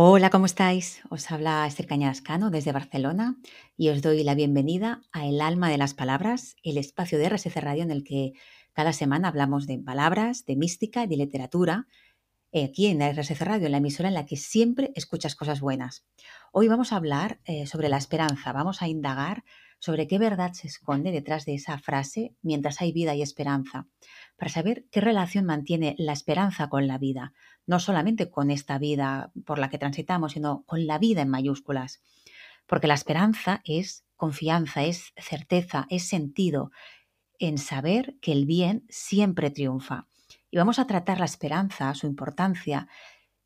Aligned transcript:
Hola, 0.00 0.30
¿cómo 0.30 0.46
estáis? 0.46 1.00
Os 1.10 1.28
habla 1.32 1.66
Esther 1.66 1.88
Cañascano 1.88 2.50
desde 2.50 2.70
Barcelona 2.70 3.36
y 3.76 3.88
os 3.88 4.00
doy 4.00 4.22
la 4.22 4.36
bienvenida 4.36 5.02
a 5.10 5.26
El 5.26 5.40
Alma 5.40 5.70
de 5.70 5.76
las 5.76 5.92
Palabras, 5.92 6.54
el 6.62 6.78
espacio 6.78 7.18
de 7.18 7.28
RSC 7.28 7.56
Radio 7.56 7.82
en 7.82 7.90
el 7.90 8.04
que 8.04 8.34
cada 8.72 8.92
semana 8.92 9.26
hablamos 9.26 9.66
de 9.66 9.76
palabras, 9.80 10.46
de 10.46 10.54
mística 10.54 11.02
y 11.02 11.08
de 11.08 11.16
literatura, 11.16 11.88
eh, 12.52 12.66
aquí 12.66 12.86
en 12.86 13.02
RSC 13.02 13.40
Radio, 13.40 13.66
en 13.66 13.72
la 13.72 13.78
emisora 13.78 14.08
en 14.08 14.14
la 14.14 14.24
que 14.24 14.36
siempre 14.36 14.92
escuchas 14.94 15.34
cosas 15.34 15.60
buenas. 15.60 16.06
Hoy 16.52 16.68
vamos 16.68 16.92
a 16.92 16.96
hablar 16.96 17.40
eh, 17.44 17.66
sobre 17.66 17.88
la 17.88 17.96
esperanza, 17.96 18.52
vamos 18.52 18.82
a 18.82 18.86
indagar 18.86 19.42
sobre 19.80 20.06
qué 20.06 20.18
verdad 20.18 20.52
se 20.52 20.68
esconde 20.68 21.10
detrás 21.10 21.44
de 21.44 21.54
esa 21.54 21.76
frase 21.76 22.36
mientras 22.40 22.80
hay 22.80 22.92
vida 22.92 23.16
y 23.16 23.22
esperanza, 23.22 23.88
para 24.36 24.50
saber 24.50 24.86
qué 24.92 25.00
relación 25.00 25.44
mantiene 25.44 25.96
la 25.98 26.12
esperanza 26.12 26.68
con 26.68 26.86
la 26.86 26.98
vida, 26.98 27.32
no 27.68 27.78
solamente 27.80 28.30
con 28.30 28.50
esta 28.50 28.78
vida 28.78 29.30
por 29.44 29.58
la 29.58 29.68
que 29.68 29.76
transitamos, 29.78 30.32
sino 30.32 30.64
con 30.64 30.86
la 30.86 30.98
vida 30.98 31.20
en 31.20 31.28
mayúsculas. 31.28 32.02
Porque 32.66 32.86
la 32.86 32.94
esperanza 32.94 33.60
es 33.64 34.06
confianza, 34.16 34.84
es 34.84 35.12
certeza, 35.18 35.86
es 35.90 36.08
sentido 36.08 36.70
en 37.38 37.58
saber 37.58 38.16
que 38.22 38.32
el 38.32 38.46
bien 38.46 38.86
siempre 38.88 39.50
triunfa. 39.50 40.08
Y 40.50 40.56
vamos 40.56 40.78
a 40.78 40.86
tratar 40.86 41.18
la 41.18 41.26
esperanza, 41.26 41.94
su 41.94 42.06
importancia, 42.06 42.88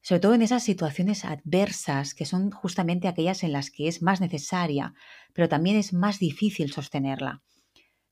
sobre 0.02 0.20
todo 0.20 0.34
en 0.34 0.43
esas 0.43 0.62
situaciones 0.62 1.24
adversas, 1.24 2.15
que 2.15 2.24
son 2.24 2.52
justamente 2.52 3.09
aquellas 3.09 3.43
en 3.43 3.52
las 3.52 3.73
que 3.73 3.88
es 3.88 4.02
más 4.02 4.20
necesaria, 4.20 4.95
pero 5.32 5.48
también 5.48 5.77
es 5.77 5.93
más 5.93 6.20
difícil 6.20 6.73
sostenerla. 6.73 7.43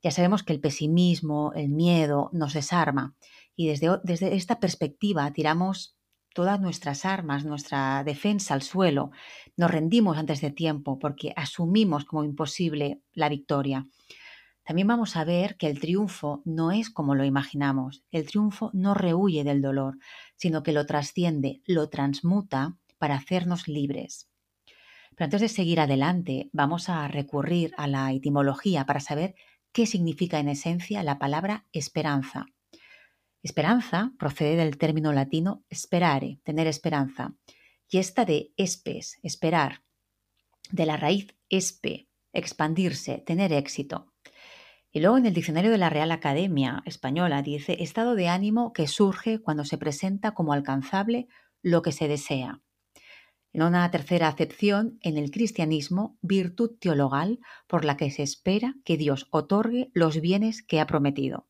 Ya 0.03 0.11
sabemos 0.11 0.43
que 0.43 0.53
el 0.53 0.61
pesimismo, 0.61 1.53
el 1.55 1.69
miedo 1.69 2.31
nos 2.33 2.55
desarma 2.55 3.15
y 3.55 3.69
desde, 3.69 4.01
desde 4.03 4.35
esta 4.35 4.59
perspectiva 4.59 5.31
tiramos 5.33 6.00
todas 6.35 6.61
nuestras 6.61 7.05
armas, 7.05 7.45
nuestra 7.45 8.03
defensa 8.05 8.55
al 8.55 8.63
suelo, 8.63 9.11
nos 9.57 9.71
rendimos 9.71 10.19
antes 10.19 10.41
de 10.41 10.51
tiempo 10.51 10.99
porque 10.99 11.33
asumimos 11.37 12.05
como 12.05 12.25
imposible 12.25 13.01
la 13.13 13.29
victoria. 13.29 13.87
También 14.65 14.89
vamos 14.89 15.17
a 15.17 15.25
ver 15.25 15.57
que 15.57 15.67
el 15.67 15.81
triunfo 15.81 16.43
no 16.45 16.71
es 16.71 16.91
como 16.91 17.15
lo 17.15 17.25
imaginamos. 17.25 18.05
El 18.13 18.27
triunfo 18.27 18.71
no 18.73 18.95
rehuye 18.95 19.43
del 19.43 19.63
dolor, 19.63 19.99
sino 20.37 20.63
que 20.63 20.73
lo 20.73 20.87
trasciende, 20.87 21.61
lo 21.67 21.89
transmuta 21.89 22.77
para 22.99 23.17
hacernos 23.17 23.67
libres. 23.67 24.29
Pero 25.17 25.25
antes 25.25 25.41
de 25.41 25.49
seguir 25.49 25.81
adelante, 25.81 26.51
vamos 26.53 26.89
a 26.89 27.09
recurrir 27.09 27.73
a 27.77 27.89
la 27.89 28.13
etimología 28.13 28.87
para 28.87 29.01
saber 29.01 29.35
qué 29.73 29.87
significa 29.87 30.39
en 30.39 30.49
esencia 30.49 31.03
la 31.03 31.19
palabra 31.19 31.67
esperanza. 31.73 32.47
Esperanza 33.43 34.13
procede 34.19 34.57
del 34.57 34.77
término 34.77 35.13
latino 35.13 35.65
sperare, 35.73 36.41
tener 36.45 36.67
esperanza, 36.67 37.35
y 37.89 37.99
esta 37.99 38.25
de 38.25 38.53
espes, 38.57 39.19
esperar, 39.23 39.83
de 40.71 40.87
la 40.87 40.97
raíz 40.97 41.35
espe, 41.49 42.09
expandirse, 42.33 43.19
tener 43.19 43.53
éxito. 43.53 44.13
Y 44.93 45.01
luego 45.01 45.19
en 45.19 45.27
el 45.27 45.35
diccionario 45.35 45.71
de 45.71 45.79
la 45.79 45.91
Real 45.91 46.13
Academia 46.13 46.83
Española 46.85 47.43
dice 47.43 47.83
estado 47.83 48.15
de 48.15 48.29
ánimo 48.29 48.73
que 48.73 48.89
surge 48.89 49.41
cuando 49.41 49.65
se 49.65 49.79
presenta 49.79 50.33
como 50.33 50.53
alcanzable 50.53 51.29
lo 51.63 51.83
que 51.83 51.93
se 51.93 52.09
desea. 52.09 52.61
En 53.53 53.63
una 53.63 53.91
tercera 53.91 54.29
acepción, 54.29 54.99
en 55.03 55.17
el 55.17 55.31
cristianismo, 55.31 56.19
virtud 56.23 56.79
teologal 56.79 57.41
por 57.67 57.85
la 57.85 57.97
que 57.97 58.11
se 58.11 58.23
espera 58.23 58.77
que 58.85 58.97
Dios 58.97 59.27
otorgue 59.31 59.91
los 59.93 60.21
bienes 60.21 60.63
que 60.63 60.79
ha 60.79 60.87
prometido. 60.87 61.50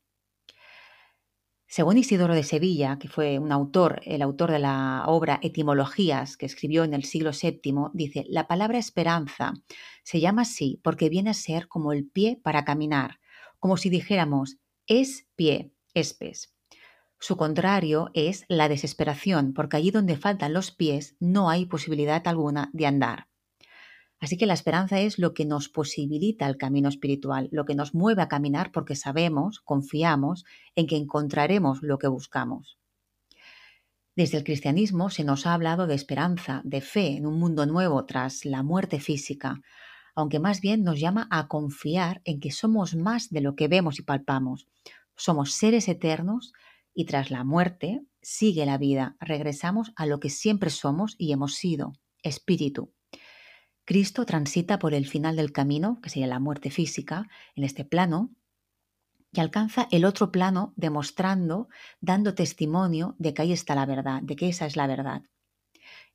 Según 1.73 1.97
Isidoro 1.97 2.35
de 2.35 2.43
Sevilla, 2.43 2.99
que 2.99 3.07
fue 3.07 3.39
un 3.39 3.53
autor, 3.53 4.01
el 4.03 4.21
autor 4.21 4.51
de 4.51 4.59
la 4.59 5.05
obra 5.07 5.39
Etimologías, 5.41 6.35
que 6.35 6.45
escribió 6.45 6.83
en 6.83 6.93
el 6.93 7.05
siglo 7.05 7.31
VII, 7.31 7.91
dice, 7.93 8.25
la 8.27 8.45
palabra 8.45 8.77
esperanza 8.77 9.53
se 10.03 10.19
llama 10.19 10.41
así 10.41 10.81
porque 10.83 11.07
viene 11.07 11.29
a 11.29 11.33
ser 11.33 11.69
como 11.69 11.93
el 11.93 12.05
pie 12.05 12.37
para 12.43 12.65
caminar, 12.65 13.21
como 13.57 13.77
si 13.77 13.89
dijéramos, 13.89 14.57
es 14.85 15.29
pie, 15.37 15.71
espes. 15.93 16.53
Su 17.21 17.37
contrario 17.37 18.11
es 18.15 18.43
la 18.49 18.67
desesperación, 18.67 19.53
porque 19.53 19.77
allí 19.77 19.91
donde 19.91 20.17
faltan 20.17 20.51
los 20.51 20.71
pies 20.71 21.15
no 21.21 21.49
hay 21.49 21.67
posibilidad 21.67 22.27
alguna 22.27 22.69
de 22.73 22.85
andar. 22.85 23.30
Así 24.21 24.37
que 24.37 24.45
la 24.45 24.53
esperanza 24.53 24.99
es 24.99 25.17
lo 25.17 25.33
que 25.33 25.45
nos 25.45 25.67
posibilita 25.67 26.47
el 26.47 26.55
camino 26.55 26.89
espiritual, 26.89 27.49
lo 27.51 27.65
que 27.65 27.73
nos 27.73 27.95
mueve 27.95 28.21
a 28.21 28.27
caminar 28.27 28.71
porque 28.71 28.95
sabemos, 28.95 29.59
confiamos 29.61 30.45
en 30.75 30.85
que 30.85 30.95
encontraremos 30.95 31.81
lo 31.81 31.97
que 31.97 32.07
buscamos. 32.07 32.77
Desde 34.15 34.37
el 34.37 34.43
cristianismo 34.43 35.09
se 35.09 35.23
nos 35.23 35.47
ha 35.47 35.55
hablado 35.55 35.87
de 35.87 35.95
esperanza, 35.95 36.61
de 36.63 36.81
fe 36.81 37.17
en 37.17 37.25
un 37.25 37.39
mundo 37.39 37.65
nuevo 37.65 38.05
tras 38.05 38.45
la 38.45 38.61
muerte 38.61 38.99
física, 38.99 39.61
aunque 40.13 40.39
más 40.39 40.61
bien 40.61 40.83
nos 40.83 40.99
llama 40.99 41.27
a 41.31 41.47
confiar 41.47 42.21
en 42.23 42.39
que 42.39 42.51
somos 42.51 42.95
más 42.95 43.31
de 43.31 43.41
lo 43.41 43.55
que 43.55 43.67
vemos 43.67 43.97
y 43.97 44.03
palpamos. 44.03 44.67
Somos 45.15 45.53
seres 45.53 45.87
eternos 45.87 46.53
y 46.93 47.05
tras 47.05 47.31
la 47.31 47.43
muerte 47.43 48.03
sigue 48.21 48.67
la 48.67 48.77
vida, 48.77 49.15
regresamos 49.19 49.93
a 49.95 50.05
lo 50.05 50.19
que 50.19 50.29
siempre 50.29 50.69
somos 50.69 51.15
y 51.17 51.31
hemos 51.31 51.55
sido, 51.55 51.93
espíritu. 52.21 52.93
Cristo 53.85 54.25
transita 54.25 54.79
por 54.79 54.93
el 54.93 55.07
final 55.07 55.35
del 55.35 55.51
camino, 55.51 55.99
que 56.01 56.09
sería 56.09 56.27
la 56.27 56.39
muerte 56.39 56.71
física, 56.71 57.27
en 57.55 57.63
este 57.63 57.83
plano, 57.83 58.31
y 59.33 59.39
alcanza 59.39 59.87
el 59.91 60.05
otro 60.05 60.31
plano 60.31 60.73
demostrando, 60.75 61.69
dando 61.99 62.35
testimonio 62.35 63.15
de 63.17 63.33
que 63.33 63.41
ahí 63.41 63.53
está 63.53 63.75
la 63.75 63.85
verdad, 63.85 64.21
de 64.21 64.35
que 64.35 64.49
esa 64.49 64.65
es 64.65 64.75
la 64.75 64.87
verdad. 64.87 65.23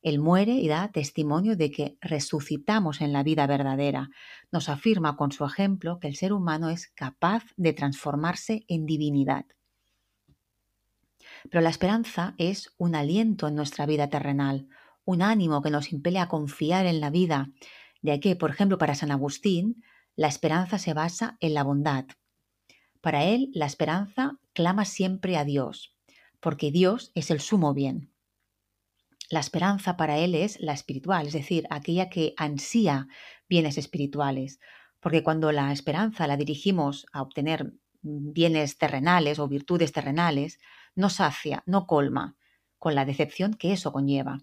Él 0.01 0.19
muere 0.19 0.53
y 0.53 0.67
da 0.67 0.91
testimonio 0.91 1.55
de 1.55 1.71
que 1.71 1.97
resucitamos 1.99 3.01
en 3.01 3.11
la 3.13 3.23
vida 3.23 3.47
verdadera. 3.47 4.09
Nos 4.51 4.69
afirma 4.69 5.17
con 5.17 5.31
su 5.31 5.43
ejemplo 5.43 5.99
que 5.99 6.07
el 6.07 6.15
ser 6.15 6.33
humano 6.33 6.69
es 6.69 6.87
capaz 6.87 7.43
de 7.57 7.73
transformarse 7.73 8.63
en 8.67 8.85
divinidad. 8.85 9.45
Pero 11.49 11.61
la 11.61 11.69
esperanza 11.69 12.35
es 12.37 12.73
un 12.77 12.95
aliento 12.95 13.47
en 13.47 13.55
nuestra 13.55 13.85
vida 13.85 14.09
terrenal, 14.09 14.67
un 15.07 15.21
ánimo 15.21 15.61
que 15.61 15.71
nos 15.71 15.93
impele 15.93 16.19
a 16.19 16.27
confiar 16.27 16.85
en 16.85 16.99
la 16.99 17.09
vida, 17.09 17.49
de 18.01 18.19
que, 18.19 18.35
por 18.35 18.49
ejemplo, 18.49 18.77
para 18.77 18.93
San 18.93 19.09
Agustín, 19.09 19.81
la 20.17 20.27
esperanza 20.27 20.79
se 20.79 20.93
basa 20.93 21.37
en 21.39 21.53
la 21.53 21.63
bondad. 21.63 22.05
Para 22.99 23.23
él, 23.23 23.49
la 23.53 23.65
esperanza 23.65 24.37
clama 24.51 24.83
siempre 24.83 25.37
a 25.37 25.45
Dios, 25.45 25.95
porque 26.41 26.71
Dios 26.71 27.13
es 27.15 27.31
el 27.31 27.39
sumo 27.39 27.73
bien. 27.73 28.11
La 29.29 29.39
esperanza 29.39 29.95
para 29.95 30.17
él 30.17 30.35
es 30.35 30.59
la 30.59 30.73
espiritual, 30.73 31.27
es 31.27 31.33
decir, 31.33 31.67
aquella 31.69 32.09
que 32.09 32.33
ansía 32.35 33.07
bienes 33.47 33.77
espirituales, 33.77 34.59
porque 34.99 35.23
cuando 35.23 35.53
la 35.53 35.71
esperanza 35.71 36.27
la 36.27 36.35
dirigimos 36.35 37.05
a 37.13 37.21
obtener 37.21 37.73
bienes 38.01 38.77
terrenales 38.77 39.39
o 39.39 39.47
virtudes 39.47 39.93
terrenales, 39.93 40.59
no 40.95 41.09
sacia, 41.09 41.63
no 41.65 41.87
colma, 41.87 42.35
con 42.77 42.93
la 42.93 43.05
decepción 43.05 43.53
que 43.53 43.71
eso 43.71 43.93
conlleva. 43.93 44.39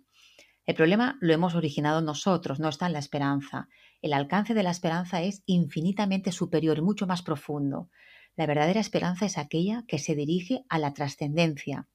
El 0.66 0.74
problema 0.74 1.18
lo 1.20 1.34
hemos 1.34 1.54
originado 1.54 2.00
nosotros, 2.00 2.58
no 2.58 2.68
está 2.68 2.86
en 2.86 2.94
la 2.94 2.98
esperanza. 2.98 3.68
El 4.00 4.14
alcance 4.14 4.54
de 4.54 4.62
la 4.62 4.70
esperanza 4.70 5.22
es 5.22 5.42
infinitamente 5.46 6.32
superior 6.32 6.80
mucho 6.82 7.06
más 7.06 7.22
profundo. 7.22 7.90
La 8.36 8.46
verdadera 8.46 8.80
esperanza 8.80 9.26
es 9.26 9.36
aquella 9.36 9.84
que 9.86 9.98
se 9.98 10.14
dirige 10.14 10.64
a 10.68 10.78
la 10.78 10.94
trascendencia. 10.94 11.86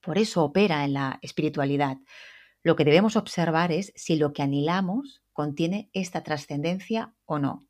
Por 0.00 0.18
eso 0.18 0.44
opera 0.44 0.84
en 0.84 0.94
la 0.94 1.18
espiritualidad. 1.22 1.98
Lo 2.62 2.74
que 2.74 2.84
debemos 2.84 3.16
observar 3.16 3.70
es 3.70 3.92
si 3.94 4.16
lo 4.16 4.32
que 4.32 4.42
anhelamos 4.42 5.22
contiene 5.32 5.88
esta 5.92 6.22
trascendencia 6.22 7.14
o 7.24 7.38
no. 7.38 7.66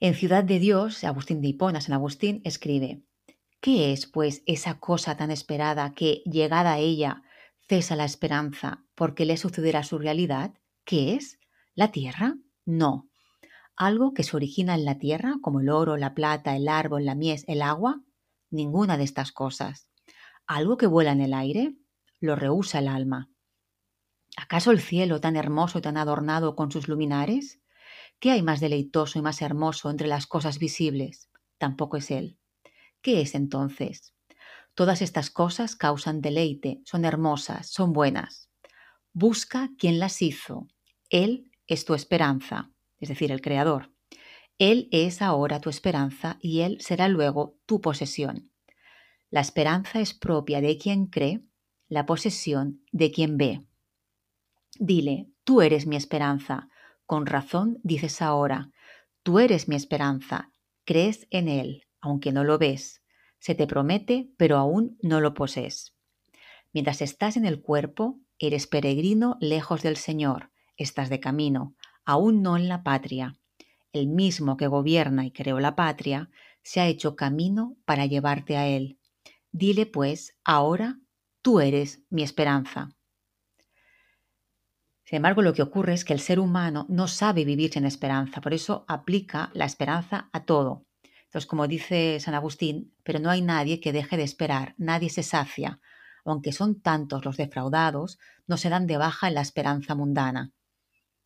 En 0.00 0.14
Ciudad 0.14 0.44
de 0.44 0.58
Dios, 0.58 1.04
Agustín 1.04 1.42
de 1.42 1.48
Hipona, 1.48 1.82
San 1.82 1.92
Agustín, 1.92 2.40
escribe, 2.44 3.02
¿qué 3.60 3.92
es, 3.92 4.06
pues, 4.06 4.42
esa 4.46 4.80
cosa 4.80 5.18
tan 5.18 5.30
esperada 5.30 5.92
que, 5.92 6.22
llegada 6.24 6.72
a 6.72 6.78
ella, 6.78 7.22
cesa 7.70 7.94
la 7.94 8.04
esperanza 8.04 8.84
porque 8.96 9.24
le 9.24 9.36
sucederá 9.36 9.84
su 9.84 9.96
realidad. 9.96 10.54
¿Qué 10.84 11.14
es? 11.14 11.38
¿La 11.76 11.92
tierra? 11.92 12.34
No. 12.66 13.08
¿Algo 13.76 14.12
que 14.12 14.24
se 14.24 14.34
origina 14.36 14.74
en 14.74 14.84
la 14.84 14.98
tierra, 14.98 15.36
como 15.40 15.60
el 15.60 15.68
oro, 15.68 15.96
la 15.96 16.12
plata, 16.12 16.56
el 16.56 16.66
árbol, 16.66 17.04
la 17.04 17.14
mies, 17.14 17.44
el 17.46 17.62
agua? 17.62 18.02
Ninguna 18.50 18.98
de 18.98 19.04
estas 19.04 19.30
cosas. 19.30 19.88
¿Algo 20.48 20.76
que 20.76 20.88
vuela 20.88 21.12
en 21.12 21.20
el 21.20 21.32
aire? 21.32 21.76
Lo 22.18 22.34
rehúsa 22.34 22.80
el 22.80 22.88
alma. 22.88 23.30
¿Acaso 24.36 24.72
el 24.72 24.80
cielo 24.80 25.20
tan 25.20 25.36
hermoso 25.36 25.78
y 25.78 25.82
tan 25.82 25.96
adornado 25.96 26.56
con 26.56 26.72
sus 26.72 26.88
luminares? 26.88 27.60
¿Qué 28.18 28.32
hay 28.32 28.42
más 28.42 28.58
deleitoso 28.58 29.20
y 29.20 29.22
más 29.22 29.42
hermoso 29.42 29.90
entre 29.90 30.08
las 30.08 30.26
cosas 30.26 30.58
visibles? 30.58 31.30
Tampoco 31.56 31.98
es 31.98 32.10
él. 32.10 32.36
¿Qué 33.00 33.20
es 33.20 33.36
entonces? 33.36 34.12
Todas 34.74 35.02
estas 35.02 35.30
cosas 35.30 35.76
causan 35.76 36.20
deleite, 36.20 36.80
son 36.84 37.04
hermosas, 37.04 37.68
son 37.68 37.92
buenas. 37.92 38.50
Busca 39.12 39.70
quien 39.78 39.98
las 39.98 40.22
hizo. 40.22 40.68
Él 41.08 41.50
es 41.66 41.84
tu 41.84 41.94
esperanza, 41.94 42.70
es 42.98 43.08
decir, 43.08 43.32
el 43.32 43.40
Creador. 43.40 43.92
Él 44.58 44.88
es 44.92 45.22
ahora 45.22 45.60
tu 45.60 45.70
esperanza 45.70 46.38
y 46.40 46.60
Él 46.60 46.80
será 46.80 47.08
luego 47.08 47.56
tu 47.66 47.80
posesión. 47.80 48.50
La 49.30 49.40
esperanza 49.40 50.00
es 50.00 50.12
propia 50.12 50.60
de 50.60 50.76
quien 50.76 51.06
cree, 51.06 51.42
la 51.88 52.04
posesión 52.04 52.82
de 52.92 53.10
quien 53.10 53.36
ve. 53.36 53.64
Dile, 54.78 55.28
tú 55.44 55.62
eres 55.62 55.86
mi 55.86 55.96
esperanza. 55.96 56.68
Con 57.06 57.26
razón 57.26 57.78
dices 57.82 58.22
ahora, 58.22 58.70
tú 59.22 59.38
eres 59.38 59.68
mi 59.68 59.76
esperanza. 59.76 60.52
Crees 60.84 61.26
en 61.30 61.48
él, 61.48 61.84
aunque 62.00 62.32
no 62.32 62.44
lo 62.44 62.58
ves. 62.58 62.99
Se 63.40 63.54
te 63.54 63.66
promete, 63.66 64.30
pero 64.36 64.58
aún 64.58 64.98
no 65.02 65.20
lo 65.20 65.34
posees. 65.34 65.96
Mientras 66.72 67.02
estás 67.02 67.36
en 67.36 67.46
el 67.46 67.60
cuerpo, 67.60 68.20
eres 68.38 68.66
peregrino 68.66 69.36
lejos 69.40 69.82
del 69.82 69.96
Señor, 69.96 70.50
estás 70.76 71.10
de 71.10 71.20
camino, 71.20 71.74
aún 72.04 72.42
no 72.42 72.56
en 72.56 72.68
la 72.68 72.82
patria. 72.82 73.36
El 73.92 74.06
mismo 74.06 74.56
que 74.56 74.68
gobierna 74.68 75.26
y 75.26 75.32
creó 75.32 75.58
la 75.58 75.74
patria, 75.74 76.30
se 76.62 76.80
ha 76.80 76.86
hecho 76.86 77.16
camino 77.16 77.76
para 77.84 78.06
llevarte 78.06 78.56
a 78.56 78.68
Él. 78.68 78.98
Dile 79.50 79.86
pues, 79.86 80.36
ahora 80.44 81.00
tú 81.42 81.60
eres 81.60 82.04
mi 82.10 82.22
esperanza. 82.22 82.94
Sin 85.04 85.16
embargo, 85.16 85.42
lo 85.42 85.54
que 85.54 85.62
ocurre 85.62 85.94
es 85.94 86.04
que 86.04 86.12
el 86.12 86.20
ser 86.20 86.38
humano 86.38 86.86
no 86.88 87.08
sabe 87.08 87.44
vivir 87.44 87.72
sin 87.72 87.84
esperanza, 87.84 88.40
por 88.40 88.54
eso 88.54 88.84
aplica 88.86 89.50
la 89.54 89.64
esperanza 89.64 90.28
a 90.32 90.44
todo. 90.44 90.86
Entonces, 91.30 91.46
como 91.46 91.68
dice 91.68 92.18
San 92.18 92.34
Agustín, 92.34 92.92
pero 93.04 93.20
no 93.20 93.30
hay 93.30 93.40
nadie 93.40 93.78
que 93.78 93.92
deje 93.92 94.16
de 94.16 94.24
esperar, 94.24 94.74
nadie 94.78 95.10
se 95.10 95.22
sacia, 95.22 95.78
aunque 96.24 96.50
son 96.50 96.80
tantos 96.80 97.24
los 97.24 97.36
defraudados, 97.36 98.18
no 98.48 98.56
se 98.56 98.68
dan 98.68 98.88
de 98.88 98.96
baja 98.96 99.28
en 99.28 99.34
la 99.34 99.40
esperanza 99.40 99.94
mundana. 99.94 100.50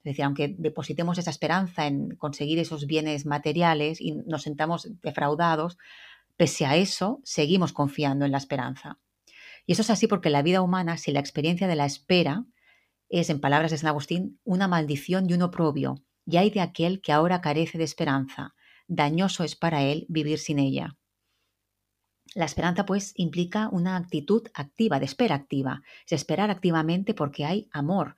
Es 0.05 0.11
decir, 0.11 0.27
aunque 0.27 0.55
depositemos 0.59 1.17
esa 1.17 1.31
esperanza 1.31 1.87
en 1.87 2.17
conseguir 2.17 2.59
esos 2.59 2.87
bienes 2.87 3.25
materiales 3.25 3.99
y 3.99 4.13
nos 4.13 4.43
sentamos 4.43 4.87
defraudados, 5.01 5.79
pese 6.37 6.67
a 6.67 6.77
eso, 6.77 7.23
seguimos 7.25 7.73
confiando 7.73 8.27
en 8.27 8.33
la 8.33 8.37
esperanza. 8.37 8.99
Y 9.65 9.73
eso 9.73 9.81
es 9.81 9.89
así 9.89 10.07
porque 10.07 10.29
la 10.29 10.43
vida 10.43 10.61
humana, 10.61 10.99
si 10.99 11.13
la 11.13 11.21
experiencia 11.21 11.67
de 11.67 11.77
la 11.77 11.87
espera 11.87 12.45
es, 13.09 13.31
en 13.31 13.41
palabras 13.41 13.71
de 13.71 13.79
San 13.79 13.89
Agustín, 13.89 14.39
una 14.45 14.69
maldición 14.69 15.31
y 15.31 15.33
un 15.33 15.41
oprobio, 15.41 15.95
y 16.27 16.37
hay 16.37 16.51
de 16.51 16.61
aquel 16.61 17.01
que 17.01 17.13
ahora 17.13 17.41
carece 17.41 17.79
de 17.79 17.85
esperanza, 17.85 18.55
dañoso 18.87 19.45
es 19.45 19.57
para 19.57 19.83
él 19.83 20.07
vivir 20.09 20.39
sin 20.39 20.59
ella. 20.59 20.97
La 22.35 22.47
esperanza, 22.47 22.85
pues, 22.85 23.13
implica 23.17 23.69
una 23.71 23.97
actitud 23.97 24.49
activa, 24.55 24.99
de 24.99 25.05
espera 25.05 25.37
activa. 25.37 25.83
Es 26.07 26.13
esperar 26.13 26.51
activamente 26.51 27.15
porque 27.15 27.45
hay 27.45 27.69
amor, 27.71 28.17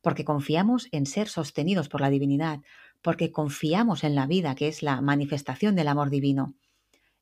porque 0.00 0.24
confiamos 0.24 0.88
en 0.92 1.06
ser 1.06 1.28
sostenidos 1.28 1.88
por 1.88 2.00
la 2.00 2.08
divinidad, 2.08 2.60
porque 3.02 3.30
confiamos 3.30 4.04
en 4.04 4.14
la 4.14 4.26
vida, 4.26 4.54
que 4.54 4.68
es 4.68 4.82
la 4.82 5.00
manifestación 5.00 5.76
del 5.76 5.88
amor 5.88 6.08
divino. 6.08 6.54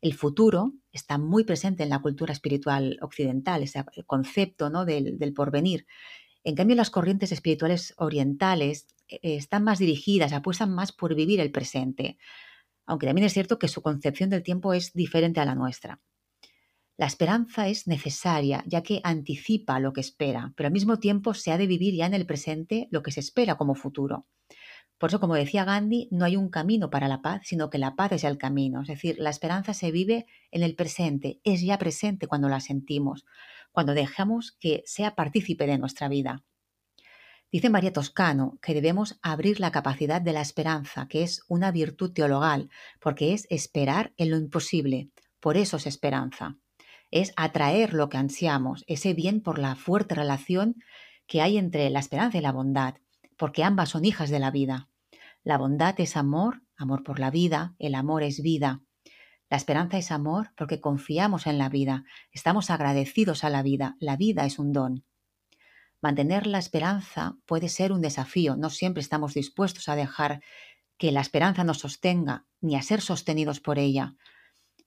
El 0.01 0.15
futuro 0.15 0.73
está 0.93 1.19
muy 1.19 1.45
presente 1.45 1.83
en 1.83 1.89
la 1.89 2.01
cultura 2.01 2.33
espiritual 2.33 2.99
occidental, 3.03 3.63
ese 3.63 3.85
concepto 4.07 4.71
¿no? 4.71 4.85
del, 4.85 5.33
porvenir. 5.35 5.87
En 6.45 6.55
cambio, 6.55 6.77
las 6.77 6.91
corrientes 6.91 7.33
espirituales 7.33 7.95
orientales 7.97 8.87
eh, 9.09 9.19
están 9.23 9.65
más 9.65 9.79
dirigidas, 9.79 10.33
apuestan 10.33 10.73
más 10.73 10.93
por 10.93 11.15
vivir 11.15 11.41
el 11.41 11.51
presente, 11.51 12.19
aunque 12.87 13.07
también 13.07 13.27
es 13.27 13.33
cierto 13.33 13.59
que 13.59 13.69
su 13.69 13.83
concepción 13.83 14.31
del 14.31 14.43
tiempo 14.43 14.73
es 14.73 14.93
diferente 14.93 15.41
a 15.41 15.45
la 15.45 15.55
nuestra. 15.55 16.01
La 16.97 17.07
esperanza 17.07 17.69
es 17.69 17.87
necesaria, 17.87 18.65
ya 18.67 18.83
que 18.83 19.01
anticipa 19.05 19.79
lo 19.81 19.93
que 19.93 20.01
espera, 20.01 20.55
pero 20.57 20.69
al 20.69 20.73
mismo 20.73 20.99
tiempo 20.99 21.35
se 21.35 21.53
ha 21.53 21.59
de 21.59 21.67
vivir 21.67 21.95
ya 21.95 22.07
en 22.07 22.15
el 22.15 22.25
presente 22.25 22.89
lo 22.91 23.03
que 23.03 23.13
se 23.13 23.21
espera 23.21 23.57
como 23.57 23.75
futuro. 23.75 24.27
Por 24.99 25.11
eso, 25.11 25.21
como 25.21 25.35
decía 25.35 25.65
Gandhi, 25.65 26.09
no 26.11 26.25
hay 26.25 26.37
un 26.37 26.49
camino 26.49 26.89
para 26.89 27.07
la 27.07 27.21
paz, 27.21 27.43
sino 27.45 27.69
que 27.69 27.77
la 27.77 27.97
paz 27.97 28.13
es 28.13 28.25
el 28.25 28.39
camino. 28.39 28.81
Es 28.81 28.89
decir, 28.89 29.17
la 29.19 29.29
esperanza 29.29 29.75
se 29.75 29.91
vive 29.91 30.27
en 30.51 30.63
el 30.63 30.75
presente, 30.75 31.39
es 31.45 31.61
ya 31.61 31.77
presente 31.77 32.27
cuando 32.29 32.49
la 32.49 32.61
sentimos, 32.61 33.27
cuando 33.73 33.93
dejamos 33.93 34.53
que 34.53 34.83
sea 34.87 35.15
partícipe 35.15 35.67
de 35.67 35.77
nuestra 35.77 36.09
vida. 36.09 36.45
Dice 37.51 37.71
María 37.71 37.93
Toscano 37.93 38.59
que 38.61 38.75
debemos 38.75 39.19
abrir 39.23 39.61
la 39.61 39.71
capacidad 39.71 40.21
de 40.21 40.33
la 40.33 40.41
esperanza, 40.41 41.07
que 41.09 41.23
es 41.23 41.43
una 41.49 41.71
virtud 41.71 42.13
teologal, 42.13 42.71
porque 43.01 43.33
es 43.33 43.47
esperar 43.51 44.13
en 44.17 44.31
lo 44.31 44.37
imposible. 44.37 45.11
Por 45.41 45.57
eso 45.57 45.77
es 45.77 45.87
esperanza 45.87 46.57
es 47.11 47.33
atraer 47.37 47.95
lo 47.95 48.09
que 48.09 48.19
ansiamos, 48.19 48.85
ese 48.87 49.15
bien 49.15 49.41
por 49.41 49.59
la 49.59 49.77
fuerte 49.77 50.15
relación 50.15 50.77
que 51.27 51.41
hay 51.41 51.59
entre 51.59 51.91
la 51.91 52.01
esperanza 52.01 52.39
y 52.39 52.41
la 52.41 52.53
bondad, 52.53 52.95
porque 53.37 53.65
ambas 53.65 53.91
son 53.91 54.05
hijas 54.05 54.31
de 54.31 54.39
la 54.39 54.51
vida. 54.51 54.89
La 55.43 55.59
bondad 55.59 55.99
es 56.01 56.17
amor, 56.17 56.63
amor 56.77 57.05
por 57.05 57.19
la 57.19 57.31
vida, 57.31 57.75
el 57.79 57.95
amor 57.95 58.23
es 58.23 58.43
vida. 58.43 58.83
La 59.49 59.57
esperanza 59.57 59.97
es 59.99 60.11
amor 60.11 60.51
porque 60.57 60.81
confiamos 60.81 61.47
en 61.47 61.59
la 61.59 61.69
vida, 61.69 62.05
estamos 62.33 62.71
agradecidos 62.71 63.45
a 63.45 63.51
la 63.51 63.63
vida, 63.63 63.97
la 64.01 64.17
vida 64.17 64.45
es 64.45 64.59
un 64.59 64.73
don. 64.73 65.05
Mantener 66.07 66.47
la 66.47 66.61
esperanza 66.61 67.37
puede 67.47 67.69
ser 67.69 67.91
un 67.91 68.01
desafío, 68.01 68.55
no 68.55 68.71
siempre 68.71 69.01
estamos 69.01 69.35
dispuestos 69.35 69.89
a 69.89 69.97
dejar 69.97 70.41
que 70.99 71.11
la 71.11 71.21
esperanza 71.21 71.65
nos 71.65 71.81
sostenga 71.81 72.47
ni 72.61 72.77
a 72.77 72.83
ser 72.83 73.01
sostenidos 73.01 73.59
por 73.59 73.81
ella, 73.81 74.15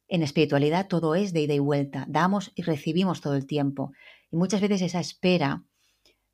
en 0.07 0.23
espiritualidad 0.23 0.87
todo 0.87 1.15
es 1.15 1.33
de 1.33 1.41
ida 1.41 1.53
y 1.55 1.59
vuelta, 1.59 2.05
damos 2.07 2.53
y 2.55 2.61
recibimos 2.61 3.19
todo 3.19 3.35
el 3.35 3.47
tiempo. 3.47 3.91
Y 4.31 4.37
muchas 4.37 4.61
veces 4.61 4.81
esa 4.81 5.01
espera 5.01 5.65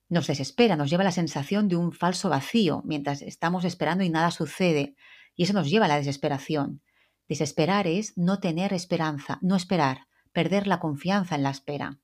nos 0.07 0.27
desespera, 0.27 0.75
nos 0.75 0.91
lleva 0.91 1.01
a 1.01 1.05
la 1.05 1.11
sensación 1.11 1.67
de 1.67 1.77
un 1.77 1.91
falso 1.91 2.29
vacío 2.29 2.83
mientras 2.85 3.23
estamos 3.23 3.65
esperando 3.65 4.03
y 4.03 4.11
nada 4.11 4.29
sucede. 4.29 4.95
Y 5.35 5.45
eso 5.45 5.53
nos 5.53 5.67
lleva 5.67 5.85
a 5.85 5.89
la 5.89 5.97
desesperación. 5.97 6.83
Desesperar 7.27 7.88
es 7.88 8.15
no 8.17 8.39
tener 8.39 8.71
esperanza, 8.71 9.39
no 9.41 9.55
esperar, 9.55 10.05
perder 10.31 10.67
la 10.67 10.79
confianza 10.79 11.33
en 11.33 11.41
la 11.41 11.49
espera. 11.49 11.97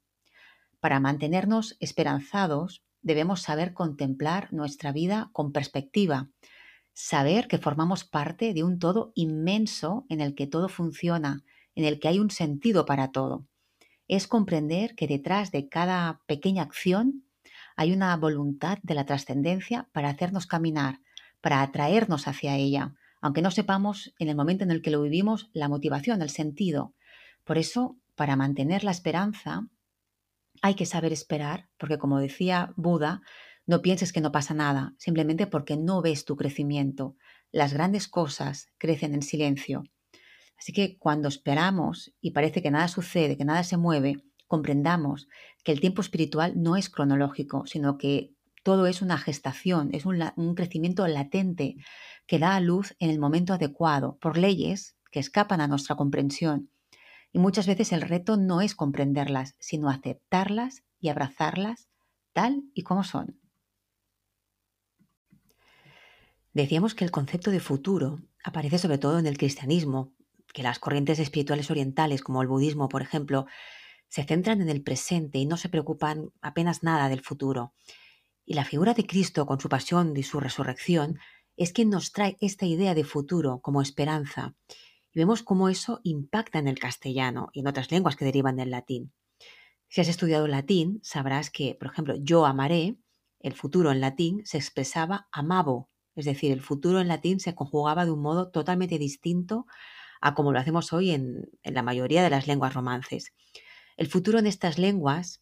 Para 0.82 1.00
mantenernos 1.00 1.78
esperanzados 1.80 2.84
debemos 3.04 3.42
saber 3.42 3.74
contemplar 3.74 4.52
nuestra 4.52 4.92
vida 4.92 5.30
con 5.32 5.52
perspectiva, 5.52 6.30
saber 6.92 7.48
que 7.48 7.60
formamos 7.60 8.04
parte 8.04 8.54
de 8.56 8.64
un 8.64 8.80
todo 8.80 9.12
inmenso 9.14 10.06
en 10.10 10.22
el 10.22 10.34
que 10.34 10.48
todo 10.48 10.70
funciona, 10.70 11.44
en 11.76 11.86
el 11.86 12.00
que 12.00 12.08
hay 12.08 12.18
un 12.20 12.32
sentido 12.32 12.88
para 12.88 13.12
todo. 13.12 13.46
Es 14.08 14.28
comprender 14.28 14.96
que 14.96 15.08
detrás 15.08 15.52
de 15.52 15.70
cada 15.70 16.22
pequeña 16.26 16.64
acción 16.64 17.26
hay 17.76 17.94
una 17.94 18.18
voluntad 18.18 18.80
de 18.82 18.96
la 18.96 19.06
trascendencia 19.06 19.88
para 19.94 20.10
hacernos 20.10 20.48
caminar, 20.48 21.00
para 21.42 21.62
atraernos 21.62 22.28
hacia 22.28 22.56
ella, 22.56 22.96
aunque 23.22 23.44
no 23.44 23.52
sepamos 23.52 24.16
en 24.18 24.30
el 24.30 24.36
momento 24.36 24.64
en 24.64 24.72
el 24.72 24.82
que 24.82 24.90
lo 24.90 25.04
vivimos 25.04 25.52
la 25.54 25.70
motivación, 25.70 26.24
el 26.24 26.32
sentido. 26.32 26.96
Por 27.44 27.60
eso, 27.60 27.98
para 28.16 28.36
mantener 28.36 28.84
la 28.84 28.92
esperanza, 28.92 29.68
hay 30.62 30.76
que 30.76 30.86
saber 30.86 31.14
esperar, 31.14 31.70
porque 31.78 31.98
como 31.98 32.20
decía 32.20 32.74
Buda, 32.76 33.22
no 33.66 33.82
pienses 33.82 34.12
que 34.12 34.22
no 34.22 34.32
pasa 34.32 34.54
nada, 34.54 34.96
simplemente 34.98 35.48
porque 35.48 35.78
no 35.78 36.02
ves 36.02 36.26
tu 36.26 36.36
crecimiento. 36.36 37.16
Las 37.52 37.74
grandes 37.74 38.08
cosas 38.08 38.70
crecen 38.78 39.14
en 39.14 39.22
silencio. 39.22 39.84
Así 40.58 40.74
que 40.74 40.98
cuando 40.98 41.28
esperamos 41.28 42.14
y 42.22 42.32
parece 42.32 42.62
que 42.62 42.72
nada 42.72 42.88
sucede, 42.88 43.38
que 43.38 43.46
nada 43.46 43.64
se 43.64 43.78
mueve, 43.78 44.24
comprendamos 44.48 45.28
que 45.64 45.72
el 45.72 45.80
tiempo 45.80 46.02
espiritual 46.02 46.54
no 46.56 46.76
es 46.76 46.90
cronológico, 46.90 47.66
sino 47.66 47.98
que 47.98 48.34
todo 48.64 48.86
es 48.86 49.02
una 49.02 49.18
gestación, 49.18 49.90
es 49.94 50.06
un, 50.06 50.56
crecimiento 50.56 51.08
latente 51.08 51.78
que 52.28 52.38
da 52.38 52.56
a 52.56 52.60
luz 52.60 52.96
en 53.00 53.10
el 53.10 53.20
momento 53.20 53.54
adecuado, 53.54 54.18
por 54.22 54.38
leyes 54.38 54.98
que 55.12 55.20
escapan 55.20 55.62
a 55.62 55.68
nuestra 55.68 55.96
comprensión. 55.96 56.70
Y 57.32 57.40
muchas 57.40 57.68
veces 57.68 57.92
el 57.92 58.02
reto 58.02 58.38
no 58.38 58.62
es 58.62 58.76
comprenderlas, 58.76 59.56
sino 59.60 59.90
aceptarlas 59.90 60.84
y 61.00 61.10
abrazarlas 61.10 61.88
tal 62.34 62.64
y 62.74 62.84
como 62.84 63.04
son. 63.04 63.40
Decíamos 66.54 66.96
que 66.96 67.06
el 67.06 67.12
concepto 67.12 67.50
de 67.52 67.62
futuro 67.62 68.20
aparece 68.44 68.78
sobre 68.78 68.98
todo 68.98 69.20
en 69.20 69.26
el 69.26 69.38
cristianismo, 69.38 70.12
que 70.54 70.64
las 70.64 70.80
corrientes 70.80 71.20
espirituales 71.20 71.72
orientales, 71.72 72.22
como 72.22 72.42
el 72.42 72.48
budismo, 72.50 72.90
por 72.90 73.02
ejemplo, 73.02 73.46
se 74.10 74.26
centran 74.26 74.62
en 74.62 74.70
el 74.70 74.84
presente 74.84 75.40
y 75.40 75.46
no 75.46 75.56
se 75.56 75.70
preocupan 75.70 76.32
apenas 76.42 76.84
nada 76.84 77.08
del 77.08 77.22
futuro. 77.22 77.74
Y 78.46 78.56
la 78.56 78.66
figura 78.66 78.94
de 78.94 79.08
Cristo, 79.08 79.46
con 79.46 79.62
su 79.62 79.70
pasión 79.70 80.18
y 80.18 80.24
su 80.24 80.42
resurrección, 80.42 81.20
es 81.56 81.72
quien 81.72 81.90
nos 81.90 82.12
trae 82.12 82.38
esta 82.42 82.66
idea 82.66 82.94
de 82.94 83.06
futuro 83.06 83.60
como 83.62 83.82
esperanza. 83.82 84.56
Y 85.14 85.20
vemos 85.20 85.44
cómo 85.44 85.70
eso 85.70 86.00
impacta 86.04 86.60
en 86.60 86.68
el 86.68 86.80
castellano 86.80 87.50
y 87.54 87.62
en 87.62 87.68
otras 87.68 87.92
lenguas 87.92 88.16
que 88.16 88.26
derivan 88.26 88.56
del 88.56 88.72
latín. 88.72 89.14
Si 89.90 90.00
has 90.00 90.08
estudiado 90.08 90.48
latín, 90.48 91.00
sabrás 91.04 91.50
que, 91.50 91.76
por 91.76 91.92
ejemplo, 91.92 92.16
yo 92.16 92.46
amaré, 92.46 92.96
el 93.40 93.54
futuro 93.54 93.92
en 93.92 94.00
latín 94.00 94.42
se 94.46 94.58
expresaba 94.58 95.28
amabo, 95.32 95.90
es 96.16 96.26
decir, 96.26 96.52
el 96.52 96.62
futuro 96.62 97.00
en 97.00 97.08
latín 97.08 97.40
se 97.40 97.56
conjugaba 97.56 98.06
de 98.06 98.12
un 98.12 98.22
modo 98.22 98.52
totalmente 98.52 98.98
distinto 99.00 99.66
a 100.22 100.34
como 100.36 100.52
lo 100.52 100.60
hacemos 100.60 100.94
hoy 100.94 101.12
en, 101.12 101.50
la 101.64 101.84
mayoría 101.84 102.24
de 102.24 102.30
las 102.30 102.48
lenguas 102.48 102.74
romances. 102.74 103.34
El 103.98 104.08
futuro 104.08 104.40
en 104.40 104.48
estas 104.48 104.78
lenguas 104.78 105.42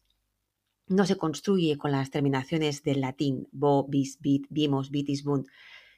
no 0.86 1.06
se 1.06 1.16
construye 1.16 1.76
con 1.76 1.92
las 1.92 2.10
terminaciones 2.10 2.82
del 2.82 3.02
latín 3.02 3.46
bo, 3.52 3.86
bis, 3.86 4.18
bit, 4.20 4.46
vimos, 4.48 4.90
bitis, 4.90 5.22
bunt, 5.22 5.46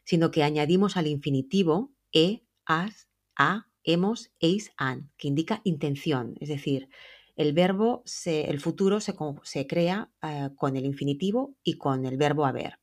sino 0.04 0.30
que 0.30 0.42
añadimos 0.42 0.96
al 0.96 1.06
infinitivo 1.06 1.92
e, 2.12 2.44
as, 2.66 3.08
a, 3.36 3.68
hemos, 3.84 4.32
eis, 4.40 4.72
an, 4.76 5.10
que 5.16 5.28
indica 5.28 5.60
intención, 5.64 6.34
es 6.40 6.48
decir, 6.48 6.88
el 7.36 7.52
verbo, 7.52 8.04
el 8.26 8.60
futuro 8.60 9.00
se, 9.00 9.66
crea 9.66 10.10
eh, 10.22 10.50
con 10.56 10.76
el 10.76 10.84
infinitivo 10.84 11.56
y 11.62 11.78
con 11.78 12.04
el 12.04 12.16
verbo 12.16 12.44
haber. 12.44 12.78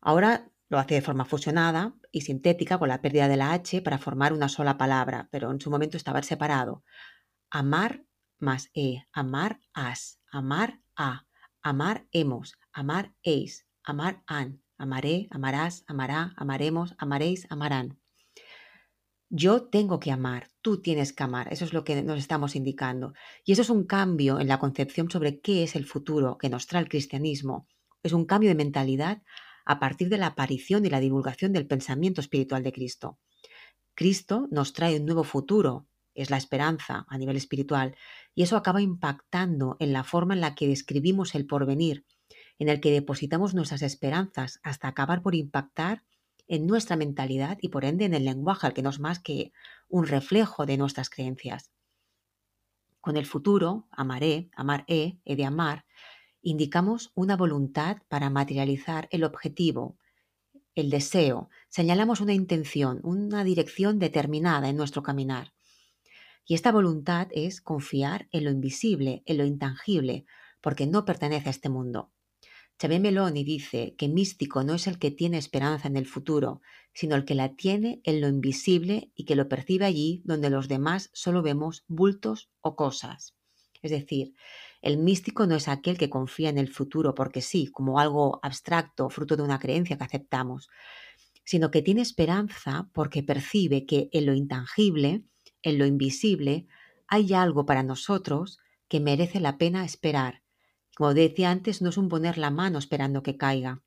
Ahora 0.00 0.50
lo 0.68 0.78
hace 0.78 0.94
de 0.94 1.02
forma 1.02 1.24
fusionada 1.24 1.94
y 2.10 2.22
sintética 2.22 2.78
con 2.78 2.88
la 2.88 3.00
pérdida 3.00 3.28
de 3.28 3.36
la 3.36 3.52
H 3.52 3.80
para 3.82 3.98
formar 3.98 4.32
una 4.32 4.48
sola 4.48 4.76
palabra, 4.76 5.28
pero 5.30 5.50
en 5.50 5.60
su 5.60 5.70
momento 5.70 5.96
estaba 5.96 6.22
separado. 6.22 6.82
Amar 7.50 8.04
más 8.38 8.70
E, 8.74 9.04
amar 9.12 9.60
as, 9.72 10.18
amar 10.32 10.80
a, 10.96 11.26
amar 11.62 12.08
hemos, 12.10 12.58
amar 12.72 13.14
eis, 13.22 13.66
amar 13.84 14.22
an, 14.26 14.62
amaré, 14.78 15.28
amarás, 15.30 15.84
amará, 15.86 16.34
amaremos, 16.36 16.96
amaréis, 16.98 17.46
amarán. 17.50 18.01
Yo 19.34 19.62
tengo 19.62 19.98
que 19.98 20.12
amar, 20.12 20.50
tú 20.60 20.82
tienes 20.82 21.14
que 21.14 21.22
amar, 21.22 21.50
eso 21.50 21.64
es 21.64 21.72
lo 21.72 21.84
que 21.84 22.02
nos 22.02 22.18
estamos 22.18 22.54
indicando. 22.54 23.14
Y 23.46 23.52
eso 23.52 23.62
es 23.62 23.70
un 23.70 23.84
cambio 23.84 24.38
en 24.38 24.46
la 24.46 24.58
concepción 24.58 25.10
sobre 25.10 25.40
qué 25.40 25.62
es 25.62 25.74
el 25.74 25.86
futuro 25.86 26.36
que 26.36 26.50
nos 26.50 26.66
trae 26.66 26.82
el 26.82 26.90
cristianismo. 26.90 27.66
Es 28.02 28.12
un 28.12 28.26
cambio 28.26 28.50
de 28.50 28.56
mentalidad 28.56 29.22
a 29.64 29.80
partir 29.80 30.10
de 30.10 30.18
la 30.18 30.26
aparición 30.26 30.84
y 30.84 30.90
la 30.90 31.00
divulgación 31.00 31.54
del 31.54 31.66
pensamiento 31.66 32.20
espiritual 32.20 32.62
de 32.62 32.72
Cristo. 32.72 33.18
Cristo 33.94 34.48
nos 34.50 34.74
trae 34.74 35.00
un 35.00 35.06
nuevo 35.06 35.24
futuro, 35.24 35.86
es 36.14 36.28
la 36.28 36.36
esperanza 36.36 37.06
a 37.08 37.16
nivel 37.16 37.38
espiritual, 37.38 37.96
y 38.34 38.42
eso 38.42 38.58
acaba 38.58 38.82
impactando 38.82 39.78
en 39.80 39.94
la 39.94 40.04
forma 40.04 40.34
en 40.34 40.42
la 40.42 40.54
que 40.54 40.68
describimos 40.68 41.34
el 41.34 41.46
porvenir, 41.46 42.04
en 42.58 42.68
el 42.68 42.82
que 42.82 42.90
depositamos 42.90 43.54
nuestras 43.54 43.80
esperanzas 43.80 44.60
hasta 44.62 44.88
acabar 44.88 45.22
por 45.22 45.34
impactar 45.34 46.02
en 46.52 46.66
nuestra 46.66 46.96
mentalidad 46.96 47.56
y 47.62 47.68
por 47.68 47.86
ende 47.86 48.04
en 48.04 48.12
el 48.12 48.26
lenguaje, 48.26 48.66
al 48.66 48.74
que 48.74 48.82
no 48.82 48.90
es 48.90 49.00
más 49.00 49.18
que 49.20 49.54
un 49.88 50.06
reflejo 50.06 50.66
de 50.66 50.76
nuestras 50.76 51.08
creencias. 51.08 51.70
Con 53.00 53.16
el 53.16 53.24
futuro, 53.24 53.88
amaré, 53.90 54.50
amar 54.54 54.84
e, 54.86 55.16
he 55.24 55.34
de 55.34 55.46
amar, 55.46 55.86
indicamos 56.42 57.10
una 57.14 57.38
voluntad 57.38 58.02
para 58.08 58.28
materializar 58.28 59.08
el 59.10 59.24
objetivo, 59.24 59.96
el 60.74 60.90
deseo, 60.90 61.48
señalamos 61.70 62.20
una 62.20 62.34
intención, 62.34 63.00
una 63.02 63.44
dirección 63.44 63.98
determinada 63.98 64.68
en 64.68 64.76
nuestro 64.76 65.02
caminar. 65.02 65.54
Y 66.44 66.52
esta 66.52 66.70
voluntad 66.70 67.28
es 67.30 67.62
confiar 67.62 68.28
en 68.30 68.44
lo 68.44 68.50
invisible, 68.50 69.22
en 69.24 69.38
lo 69.38 69.46
intangible, 69.46 70.26
porque 70.60 70.86
no 70.86 71.06
pertenece 71.06 71.48
a 71.48 71.50
este 71.52 71.70
mundo. 71.70 72.10
Xavier 72.82 73.00
Meloni 73.00 73.44
dice 73.44 73.94
que 73.96 74.08
místico 74.08 74.64
no 74.64 74.74
es 74.74 74.88
el 74.88 74.98
que 74.98 75.12
tiene 75.12 75.38
esperanza 75.38 75.86
en 75.86 75.96
el 75.96 76.04
futuro, 76.04 76.62
sino 76.92 77.14
el 77.14 77.24
que 77.24 77.36
la 77.36 77.54
tiene 77.54 78.00
en 78.02 78.20
lo 78.20 78.26
invisible 78.26 79.12
y 79.14 79.24
que 79.24 79.36
lo 79.36 79.48
percibe 79.48 79.84
allí 79.84 80.20
donde 80.24 80.50
los 80.50 80.66
demás 80.66 81.08
solo 81.12 81.42
vemos 81.42 81.84
bultos 81.86 82.50
o 82.60 82.74
cosas. 82.74 83.36
Es 83.82 83.92
decir, 83.92 84.34
el 84.80 84.98
místico 84.98 85.46
no 85.46 85.54
es 85.54 85.68
aquel 85.68 85.96
que 85.96 86.10
confía 86.10 86.48
en 86.48 86.58
el 86.58 86.72
futuro 86.72 87.14
porque 87.14 87.40
sí, 87.40 87.68
como 87.68 88.00
algo 88.00 88.40
abstracto, 88.42 89.10
fruto 89.10 89.36
de 89.36 89.44
una 89.44 89.60
creencia 89.60 89.96
que 89.96 90.02
aceptamos, 90.02 90.68
sino 91.44 91.70
que 91.70 91.82
tiene 91.82 92.02
esperanza 92.02 92.90
porque 92.92 93.22
percibe 93.22 93.86
que 93.86 94.08
en 94.10 94.26
lo 94.26 94.34
intangible, 94.34 95.22
en 95.62 95.78
lo 95.78 95.86
invisible, 95.86 96.66
hay 97.06 97.32
algo 97.32 97.64
para 97.64 97.84
nosotros 97.84 98.58
que 98.88 98.98
merece 98.98 99.38
la 99.38 99.56
pena 99.56 99.84
esperar. 99.84 100.41
Como 101.02 101.14
decía 101.14 101.50
antes, 101.50 101.82
no 101.82 101.88
es 101.88 101.96
un 101.96 102.08
poner 102.08 102.38
la 102.38 102.50
mano 102.50 102.78
esperando 102.78 103.24
que 103.24 103.36
caiga, 103.36 103.82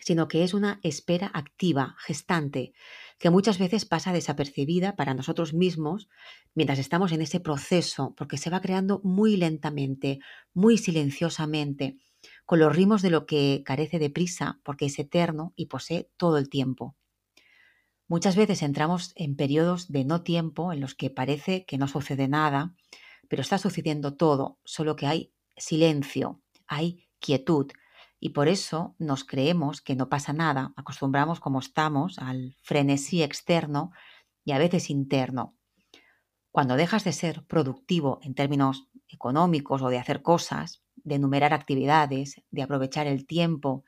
sino 0.00 0.28
que 0.28 0.44
es 0.44 0.54
una 0.54 0.78
espera 0.84 1.28
activa, 1.34 1.96
gestante, 1.98 2.74
que 3.18 3.28
muchas 3.30 3.58
veces 3.58 3.86
pasa 3.86 4.12
desapercibida 4.12 4.94
para 4.94 5.14
nosotros 5.14 5.52
mismos 5.52 6.08
mientras 6.54 6.78
estamos 6.78 7.10
en 7.10 7.22
ese 7.22 7.40
proceso, 7.40 8.14
porque 8.16 8.38
se 8.38 8.50
va 8.50 8.60
creando 8.60 9.00
muy 9.02 9.36
lentamente, 9.36 10.20
muy 10.54 10.78
silenciosamente, 10.78 11.96
con 12.46 12.60
los 12.60 12.72
ritmos 12.72 13.02
de 13.02 13.10
lo 13.10 13.26
que 13.26 13.64
carece 13.64 13.98
de 13.98 14.10
prisa, 14.10 14.60
porque 14.62 14.86
es 14.86 15.00
eterno 15.00 15.52
y 15.56 15.66
posee 15.66 16.08
todo 16.16 16.38
el 16.38 16.48
tiempo. 16.48 16.94
Muchas 18.06 18.36
veces 18.36 18.62
entramos 18.62 19.10
en 19.16 19.34
periodos 19.34 19.90
de 19.90 20.04
no 20.04 20.22
tiempo 20.22 20.72
en 20.72 20.80
los 20.80 20.94
que 20.94 21.10
parece 21.10 21.64
que 21.64 21.78
no 21.78 21.88
sucede 21.88 22.28
nada, 22.28 22.76
pero 23.26 23.42
está 23.42 23.58
sucediendo 23.58 24.14
todo, 24.14 24.60
solo 24.62 24.94
que 24.94 25.08
hay 25.08 25.32
silencio, 25.62 26.40
hay 26.66 27.08
quietud, 27.20 27.70
y 28.18 28.30
por 28.30 28.48
eso 28.48 28.94
nos 28.98 29.24
creemos 29.24 29.80
que 29.80 29.96
no 29.96 30.08
pasa 30.08 30.32
nada, 30.32 30.72
acostumbramos 30.76 31.40
como 31.40 31.60
estamos 31.60 32.18
al 32.18 32.56
frenesí 32.62 33.22
externo 33.22 33.90
y 34.44 34.52
a 34.52 34.58
veces 34.58 34.90
interno. 34.90 35.56
Cuando 36.50 36.76
dejas 36.76 37.04
de 37.04 37.12
ser 37.12 37.44
productivo 37.46 38.20
en 38.22 38.34
términos 38.34 38.88
económicos 39.08 39.82
o 39.82 39.88
de 39.88 39.98
hacer 39.98 40.22
cosas, 40.22 40.82
de 40.96 41.16
enumerar 41.16 41.52
actividades, 41.52 42.42
de 42.50 42.62
aprovechar 42.62 43.06
el 43.06 43.26
tiempo 43.26 43.84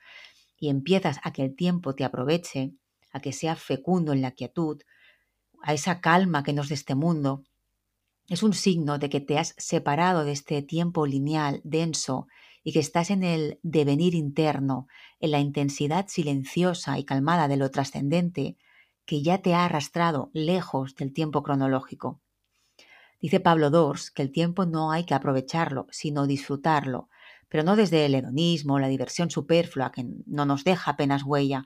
y 0.57 0.69
empiezas 0.69 1.19
a 1.23 1.31
que 1.31 1.43
el 1.43 1.55
tiempo 1.55 1.95
te 1.95 2.03
aproveche, 2.03 2.73
a 3.11 3.19
que 3.19 3.31
sea 3.31 3.55
fecundo 3.55 4.11
en 4.13 4.21
la 4.21 4.31
quietud, 4.31 4.81
a 5.61 5.73
esa 5.73 6.01
calma 6.01 6.43
que 6.43 6.53
nos 6.53 6.69
de 6.69 6.75
este 6.75 6.95
mundo, 6.95 7.43
es 8.27 8.41
un 8.41 8.53
signo 8.53 8.97
de 8.97 9.09
que 9.09 9.21
te 9.21 9.37
has 9.37 9.53
separado 9.57 10.23
de 10.23 10.31
este 10.31 10.61
tiempo 10.61 11.05
lineal, 11.05 11.61
denso 11.63 12.27
y 12.63 12.73
que 12.73 12.79
estás 12.79 13.11
en 13.11 13.23
el 13.23 13.59
devenir 13.61 14.15
interno, 14.15 14.87
en 15.19 15.31
la 15.31 15.39
intensidad 15.39 16.07
silenciosa 16.07 16.97
y 16.97 17.03
calmada 17.03 17.47
de 17.47 17.57
lo 17.57 17.69
trascendente 17.69 18.57
que 19.05 19.21
ya 19.21 19.43
te 19.43 19.53
ha 19.53 19.65
arrastrado 19.65 20.31
lejos 20.33 20.95
del 20.95 21.13
tiempo 21.13 21.43
cronológico. 21.43 22.19
Dice 23.21 23.39
Pablo 23.39 23.69
Dors 23.69 24.09
que 24.09 24.23
el 24.23 24.31
tiempo 24.31 24.65
no 24.65 24.91
hay 24.91 25.05
que 25.05 25.13
aprovecharlo, 25.13 25.87
sino 25.91 26.25
disfrutarlo, 26.25 27.09
pero 27.47 27.63
no 27.63 27.75
desde 27.75 28.05
el 28.05 28.15
hedonismo, 28.15 28.79
la 28.79 28.87
diversión 28.87 29.29
superflua 29.29 29.91
que 29.91 30.05
no 30.25 30.45
nos 30.45 30.63
deja 30.63 30.91
apenas 30.91 31.23
huella, 31.23 31.65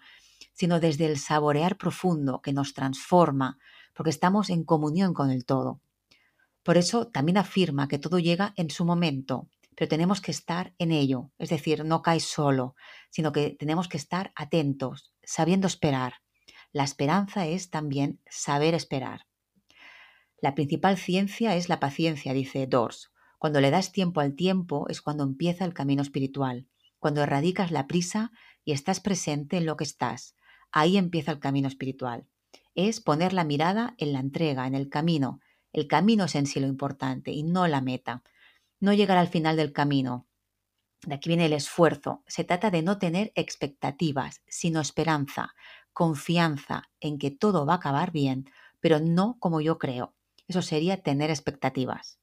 sino 0.51 0.81
desde 0.81 1.05
el 1.05 1.17
saborear 1.17 1.77
profundo 1.77 2.41
que 2.41 2.51
nos 2.51 2.73
transforma, 2.73 3.57
porque 3.93 4.09
estamos 4.09 4.49
en 4.49 4.65
comunión 4.65 5.13
con 5.13 5.31
el 5.31 5.45
todo. 5.45 5.79
Por 6.63 6.77
eso 6.77 7.07
también 7.07 7.37
afirma 7.37 7.87
que 7.87 7.99
todo 7.99 8.19
llega 8.19 8.53
en 8.57 8.69
su 8.69 8.85
momento, 8.85 9.49
pero 9.75 9.87
tenemos 9.87 10.21
que 10.21 10.31
estar 10.31 10.73
en 10.77 10.91
ello, 10.91 11.31
es 11.37 11.49
decir, 11.49 11.85
no 11.85 12.01
caes 12.01 12.25
solo, 12.25 12.75
sino 13.09 13.31
que 13.31 13.51
tenemos 13.51 13.87
que 13.87 13.97
estar 13.97 14.33
atentos, 14.35 15.13
sabiendo 15.23 15.67
esperar. 15.67 16.15
La 16.71 16.83
esperanza 16.83 17.47
es 17.47 17.69
también 17.69 18.19
saber 18.29 18.73
esperar. 18.73 19.25
La 20.41 20.55
principal 20.55 20.97
ciencia 20.97 21.55
es 21.55 21.69
la 21.69 21.79
paciencia, 21.79 22.33
dice 22.33 22.67
Dors. 22.67 23.11
Cuando 23.37 23.61
le 23.61 23.71
das 23.71 23.91
tiempo 23.91 24.19
al 24.19 24.35
tiempo 24.35 24.85
es 24.89 25.01
cuando 25.01 25.23
empieza 25.23 25.65
el 25.65 25.73
camino 25.73 26.01
espiritual, 26.01 26.67
cuando 26.99 27.23
erradicas 27.23 27.71
la 27.71 27.87
prisa 27.87 28.31
y 28.65 28.73
estás 28.73 28.99
presente 28.99 29.57
en 29.57 29.65
lo 29.65 29.77
que 29.77 29.85
estás. 29.85 30.35
Ahí 30.71 30.97
empieza 30.97 31.31
el 31.31 31.39
camino 31.39 31.67
espiritual. 31.67 32.27
Es 32.75 32.99
poner 32.99 33.33
la 33.33 33.43
mirada 33.43 33.95
en 33.97 34.13
la 34.13 34.19
entrega, 34.19 34.67
en 34.67 34.75
el 34.75 34.89
camino. 34.89 35.39
El 35.73 35.87
camino 35.87 36.25
es 36.25 36.35
en 36.35 36.45
sí 36.45 36.59
lo 36.59 36.67
importante 36.67 37.31
y 37.31 37.43
no 37.43 37.67
la 37.67 37.81
meta 37.81 38.23
no 38.79 38.93
llegar 38.93 39.17
al 39.17 39.27
final 39.27 39.57
del 39.57 39.73
camino. 39.73 40.27
De 41.05 41.15
aquí 41.15 41.29
viene 41.29 41.45
el 41.45 41.53
esfuerzo. 41.53 42.23
Se 42.27 42.43
trata 42.43 42.71
de 42.71 42.81
no 42.81 42.97
tener 42.97 43.31
expectativas, 43.35 44.41
sino 44.47 44.81
esperanza, 44.81 45.53
confianza 45.93 46.83
en 46.99 47.17
que 47.17 47.31
todo 47.31 47.65
va 47.65 47.73
a 47.73 47.77
acabar 47.77 48.11
bien, 48.11 48.49
pero 48.79 48.99
no 48.99 49.37
como 49.39 49.61
yo 49.61 49.77
creo. 49.77 50.15
Eso 50.47 50.61
sería 50.61 51.01
tener 51.01 51.29
expectativas. 51.29 52.18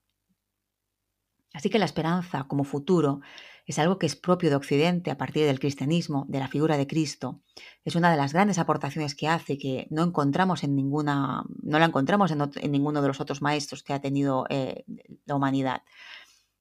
Así 1.56 1.70
que 1.70 1.78
la 1.78 1.86
esperanza 1.86 2.44
como 2.44 2.64
futuro 2.64 3.22
es 3.64 3.78
algo 3.78 3.98
que 3.98 4.04
es 4.04 4.14
propio 4.14 4.50
de 4.50 4.56
Occidente 4.56 5.10
a 5.10 5.16
partir 5.16 5.46
del 5.46 5.58
cristianismo, 5.58 6.26
de 6.28 6.38
la 6.38 6.48
figura 6.48 6.76
de 6.76 6.86
Cristo. 6.86 7.40
Es 7.82 7.96
una 7.96 8.10
de 8.10 8.18
las 8.18 8.34
grandes 8.34 8.58
aportaciones 8.58 9.14
que 9.14 9.26
hace 9.26 9.56
que 9.56 9.86
no 9.88 10.02
encontramos 10.02 10.64
en 10.64 10.76
ninguna, 10.76 11.44
no 11.62 11.78
la 11.78 11.86
encontramos 11.86 12.30
en, 12.30 12.70
ninguno 12.70 13.00
de 13.00 13.08
los 13.08 13.22
otros 13.22 13.40
maestros 13.40 13.82
que 13.82 13.94
ha 13.94 14.02
tenido 14.02 14.44
eh, 14.50 14.84
la 15.24 15.34
humanidad. 15.34 15.80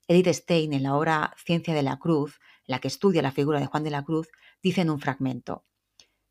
Edith 0.08 0.30
Stein, 0.30 0.72
en 0.72 0.84
la 0.84 0.96
obra 0.96 1.36
Ciencia 1.44 1.74
de 1.74 1.84
la 1.84 2.00
Cruz, 2.00 2.40
la 2.66 2.80
que 2.80 2.88
estudia 2.88 3.22
la 3.22 3.34
figura 3.34 3.60
de 3.60 3.66
Juan 3.66 3.84
de 3.84 3.92
la 3.92 4.06
Cruz, 4.06 4.30
dice 4.64 4.80
en 4.80 4.90
un 4.90 5.02
fragmento, 5.02 5.66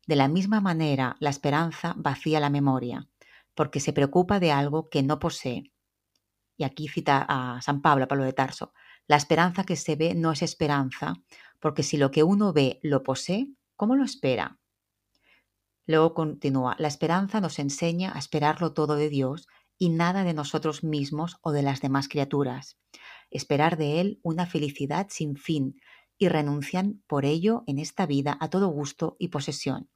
De 0.07 0.15
la 0.15 0.27
misma 0.27 0.59
manera, 0.59 1.17
la 1.19 1.29
esperanza 1.29 1.93
vacía 1.97 2.39
la 2.39 2.49
memoria, 2.49 3.07
porque 3.53 3.79
se 3.79 3.93
preocupa 3.93 4.39
de 4.39 4.51
algo 4.51 4.89
que 4.89 5.03
no 5.03 5.19
posee. 5.19 5.74
Y 6.57 6.63
aquí 6.63 6.87
cita 6.87 7.25
a 7.27 7.61
San 7.61 7.81
Pablo, 7.81 8.07
Pablo 8.07 8.23
de 8.23 8.33
Tarso, 8.33 8.73
la 9.07 9.17
esperanza 9.17 9.63
que 9.63 9.75
se 9.75 9.95
ve 9.95 10.15
no 10.15 10.31
es 10.31 10.41
esperanza, 10.41 11.15
porque 11.59 11.83
si 11.83 11.97
lo 11.97 12.11
que 12.11 12.23
uno 12.23 12.53
ve 12.53 12.79
lo 12.81 13.03
posee, 13.03 13.49
¿cómo 13.75 13.95
lo 13.95 14.03
espera? 14.03 14.59
Luego 15.85 16.13
continúa, 16.13 16.75
la 16.79 16.87
esperanza 16.87 17.41
nos 17.41 17.59
enseña 17.59 18.13
a 18.15 18.19
esperarlo 18.19 18.73
todo 18.73 18.95
de 18.95 19.09
Dios 19.09 19.47
y 19.77 19.89
nada 19.89 20.23
de 20.23 20.33
nosotros 20.33 20.83
mismos 20.83 21.37
o 21.41 21.51
de 21.51 21.61
las 21.61 21.81
demás 21.81 22.07
criaturas 22.07 22.77
esperar 23.31 23.77
de 23.77 23.99
Él 23.99 24.19
una 24.23 24.45
felicidad 24.45 25.07
sin 25.09 25.35
fin 25.35 25.79
y 26.17 26.29
renuncian 26.29 27.03
por 27.07 27.25
ello 27.25 27.63
en 27.67 27.79
esta 27.79 28.05
vida 28.05 28.37
a 28.39 28.49
todo 28.49 28.67
gusto 28.67 29.15
y 29.19 29.29
posesión. 29.29 29.89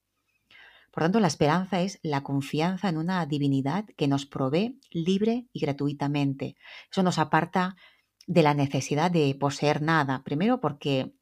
Por 0.91 1.03
tanto, 1.03 1.19
la 1.19 1.27
esperanza 1.27 1.81
es 1.81 1.99
la 2.03 2.23
confianza 2.23 2.89
en 2.89 2.97
una 2.97 3.25
divinidad 3.25 3.85
que 3.97 4.07
nos 4.07 4.25
provee 4.25 4.79
libre 4.91 5.47
y 5.53 5.59
gratuitamente. 5.59 6.55
Eso 6.91 7.03
nos 7.03 7.19
aparta 7.19 7.75
de 8.27 8.43
la 8.43 8.53
necesidad 8.53 9.11
de 9.11 9.35
poseer 9.39 9.81
nada. 9.81 10.23
Primero 10.23 10.59
porque 10.59 11.13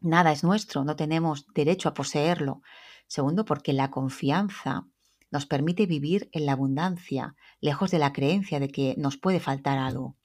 Nada 0.00 0.30
es 0.32 0.44
nuestro, 0.44 0.84
no 0.84 0.94
tenemos 0.94 1.46
derecho 1.54 1.88
a 1.88 1.94
poseerlo. 1.94 2.62
Segundo, 3.06 3.44
porque 3.44 3.72
la 3.72 3.90
confianza 3.90 4.86
nos 5.30 5.46
permite 5.46 5.86
vivir 5.86 6.28
en 6.32 6.46
la 6.46 6.52
abundancia, 6.52 7.34
lejos 7.60 7.90
de 7.90 7.98
la 7.98 8.12
creencia 8.12 8.60
de 8.60 8.68
que 8.68 8.94
nos 8.98 9.16
puede 9.16 9.40
faltar 9.40 9.78
algo. 9.78 10.16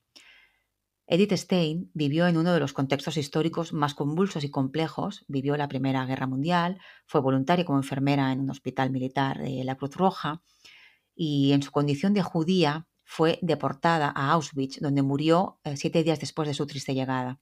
Edith 1.13 1.33
Stein 1.33 1.91
vivió 1.93 2.25
en 2.25 2.37
uno 2.37 2.53
de 2.53 2.61
los 2.61 2.71
contextos 2.71 3.17
históricos 3.17 3.73
más 3.73 3.93
convulsos 3.93 4.45
y 4.45 4.49
complejos. 4.49 5.25
Vivió 5.27 5.57
la 5.57 5.67
Primera 5.67 6.05
Guerra 6.05 6.25
Mundial, 6.25 6.79
fue 7.05 7.19
voluntaria 7.19 7.65
como 7.65 7.79
enfermera 7.79 8.31
en 8.31 8.39
un 8.39 8.49
hospital 8.49 8.91
militar 8.91 9.37
de 9.37 9.61
la 9.65 9.75
Cruz 9.75 9.93
Roja 9.97 10.41
y 11.13 11.51
en 11.51 11.63
su 11.63 11.71
condición 11.71 12.13
de 12.13 12.21
judía 12.21 12.87
fue 13.03 13.39
deportada 13.41 14.09
a 14.15 14.31
Auschwitz, 14.31 14.79
donde 14.79 15.01
murió 15.01 15.59
eh, 15.65 15.75
siete 15.75 16.01
días 16.01 16.21
después 16.21 16.47
de 16.47 16.53
su 16.53 16.65
triste 16.65 16.93
llegada. 16.93 17.41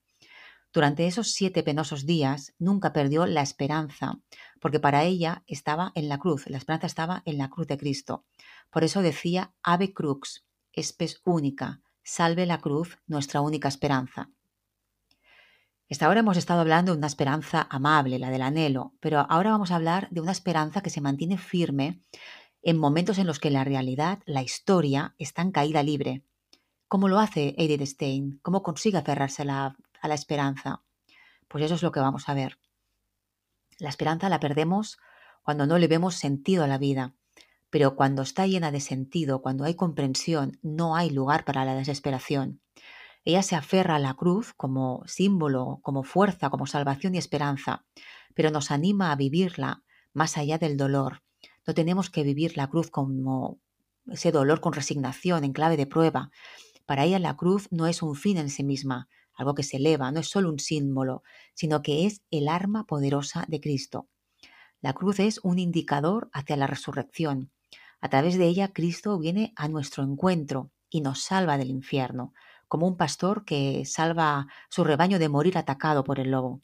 Durante 0.73 1.05
esos 1.05 1.33
siete 1.33 1.61
penosos 1.61 2.07
días 2.07 2.55
nunca 2.57 2.91
perdió 2.91 3.27
la 3.27 3.43
esperanza, 3.43 4.19
porque 4.59 4.79
para 4.79 5.03
ella 5.03 5.43
estaba 5.45 5.91
en 5.93 6.09
la 6.09 6.17
cruz, 6.17 6.49
la 6.49 6.57
esperanza 6.57 6.87
estaba 6.87 7.21
en 7.23 7.37
la 7.37 7.51
cruz 7.51 7.67
de 7.67 7.77
Cristo. 7.77 8.25
Por 8.71 8.83
eso 8.83 9.03
decía 9.03 9.53
Ave 9.61 9.93
Crux, 9.93 10.43
espes 10.73 11.21
única, 11.23 11.83
salve 12.03 12.45
la 12.45 12.59
cruz, 12.59 12.97
nuestra 13.07 13.41
única 13.41 13.67
esperanza. 13.67 14.29
Hasta 15.89 16.05
ahora 16.05 16.19
hemos 16.19 16.37
estado 16.37 16.61
hablando 16.61 16.91
de 16.91 16.99
una 16.99 17.07
esperanza 17.07 17.67
amable, 17.69 18.19
la 18.19 18.29
del 18.29 18.43
anhelo, 18.43 18.93
pero 18.99 19.25
ahora 19.29 19.51
vamos 19.51 19.71
a 19.71 19.75
hablar 19.75 20.07
de 20.11 20.21
una 20.21 20.31
esperanza 20.31 20.81
que 20.81 20.91
se 20.91 21.01
mantiene 21.01 21.37
firme 21.37 22.03
en 22.61 22.77
momentos 22.77 23.17
en 23.17 23.25
los 23.25 23.39
que 23.39 23.49
la 23.49 23.63
realidad, 23.63 24.19
la 24.25 24.43
historia, 24.43 25.15
está 25.17 25.41
en 25.41 25.51
caída 25.51 25.81
libre. 25.81 26.23
¿Cómo 26.87 27.07
lo 27.07 27.19
hace 27.19 27.55
Edith 27.57 27.85
Stein? 27.85 28.39
¿Cómo 28.43 28.61
consigue 28.61 28.97
aferrarse 28.97 29.41
a 29.41 29.45
la, 29.45 29.77
a 30.01 30.07
la 30.07 30.13
esperanza? 30.13 30.83
Pues 31.47 31.63
eso 31.63 31.75
es 31.75 31.81
lo 31.81 31.91
que 31.91 31.99
vamos 31.99 32.29
a 32.29 32.33
ver. 32.33 32.59
La 33.79 33.89
esperanza 33.89 34.29
la 34.29 34.39
perdemos 34.39 34.99
cuando 35.41 35.65
no 35.65 35.77
le 35.77 35.87
vemos 35.87 36.15
sentido 36.15 36.63
a 36.63 36.67
la 36.67 36.77
vida, 36.77 37.15
pero 37.69 37.95
cuando 37.95 38.21
está 38.21 38.47
llena 38.47 38.71
de 38.71 38.79
sentido, 38.79 39.41
cuando 39.41 39.63
hay 39.63 39.75
comprensión, 39.75 40.57
no 40.61 40.95
hay 40.95 41.09
lugar 41.09 41.45
para 41.45 41.65
la 41.65 41.75
desesperación. 41.75 42.61
Ella 43.25 43.43
se 43.43 43.55
aferra 43.55 43.95
a 43.95 43.99
la 43.99 44.13
cruz 44.13 44.53
como 44.55 45.03
símbolo, 45.05 45.79
como 45.81 46.03
fuerza, 46.03 46.49
como 46.49 46.65
salvación 46.65 47.15
y 47.15 47.17
esperanza, 47.17 47.85
pero 48.33 48.49
nos 48.51 48.71
anima 48.71 49.11
a 49.11 49.15
vivirla 49.15 49.83
más 50.13 50.37
allá 50.37 50.57
del 50.57 50.77
dolor. 50.77 51.21
No 51.67 51.73
tenemos 51.73 52.09
que 52.09 52.23
vivir 52.23 52.57
la 52.57 52.67
cruz 52.67 52.89
como 52.89 53.59
ese 54.07 54.31
dolor 54.31 54.61
con 54.61 54.73
resignación, 54.73 55.43
en 55.43 55.53
clave 55.53 55.77
de 55.77 55.85
prueba, 55.85 56.31
para 56.89 57.05
ella 57.05 57.19
la 57.19 57.37
cruz 57.37 57.67
no 57.69 57.85
es 57.85 58.01
un 58.01 58.15
fin 58.15 58.37
en 58.37 58.49
sí 58.49 58.63
misma, 58.63 59.09
algo 59.35 59.53
que 59.53 59.61
se 59.61 59.77
eleva, 59.77 60.11
no 60.11 60.21
es 60.21 60.27
solo 60.27 60.49
un 60.49 60.57
símbolo, 60.57 61.21
sino 61.53 61.83
que 61.83 62.07
es 62.07 62.23
el 62.31 62.47
arma 62.47 62.87
poderosa 62.87 63.45
de 63.47 63.61
Cristo. 63.61 64.09
La 64.81 64.93
cruz 64.93 65.19
es 65.19 65.39
un 65.43 65.59
indicador 65.59 66.31
hacia 66.33 66.57
la 66.57 66.65
resurrección. 66.65 67.51
A 68.01 68.09
través 68.09 68.37
de 68.37 68.47
ella 68.47 68.71
Cristo 68.71 69.19
viene 69.19 69.53
a 69.55 69.67
nuestro 69.67 70.03
encuentro 70.03 70.71
y 70.89 71.01
nos 71.01 71.21
salva 71.21 71.57
del 71.57 71.69
infierno, 71.69 72.33
como 72.67 72.87
un 72.87 72.97
pastor 72.97 73.45
que 73.45 73.83
salva 73.85 74.47
su 74.69 74.83
rebaño 74.83 75.19
de 75.19 75.29
morir 75.29 75.57
atacado 75.57 76.03
por 76.03 76.19
el 76.19 76.31
lobo. 76.31 76.61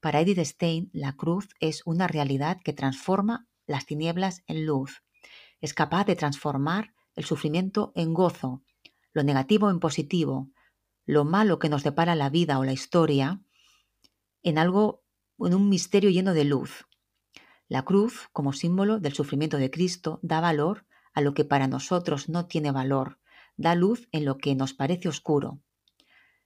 Para 0.00 0.20
Edith 0.20 0.40
Stein, 0.40 0.90
la 0.92 1.14
cruz 1.14 1.48
es 1.60 1.82
una 1.86 2.08
realidad 2.08 2.58
que 2.62 2.72
transforma 2.72 3.46
las 3.66 3.86
tinieblas 3.86 4.42
en 4.46 4.66
luz. 4.66 5.02
Es 5.60 5.74
capaz 5.74 6.04
de 6.06 6.16
transformar 6.16 6.92
el 7.14 7.24
sufrimiento 7.24 7.92
en 7.94 8.12
gozo, 8.12 8.62
lo 9.12 9.22
negativo 9.22 9.70
en 9.70 9.78
positivo, 9.78 10.50
lo 11.06 11.24
malo 11.24 11.58
que 11.58 11.68
nos 11.68 11.82
depara 11.82 12.14
la 12.14 12.30
vida 12.30 12.58
o 12.58 12.64
la 12.64 12.72
historia, 12.72 13.40
en 14.42 14.58
algo, 14.58 15.04
en 15.38 15.54
un 15.54 15.68
misterio 15.68 16.10
lleno 16.10 16.34
de 16.34 16.44
luz. 16.44 16.84
La 17.68 17.82
cruz, 17.82 18.28
como 18.32 18.52
símbolo 18.52 19.00
del 19.00 19.14
sufrimiento 19.14 19.56
de 19.56 19.70
Cristo, 19.70 20.18
da 20.22 20.40
valor 20.40 20.86
a 21.14 21.20
lo 21.20 21.34
que 21.34 21.44
para 21.44 21.68
nosotros 21.68 22.28
no 22.28 22.46
tiene 22.46 22.70
valor, 22.70 23.18
da 23.56 23.74
luz 23.74 24.08
en 24.12 24.24
lo 24.24 24.38
que 24.38 24.54
nos 24.54 24.74
parece 24.74 25.08
oscuro. 25.08 25.60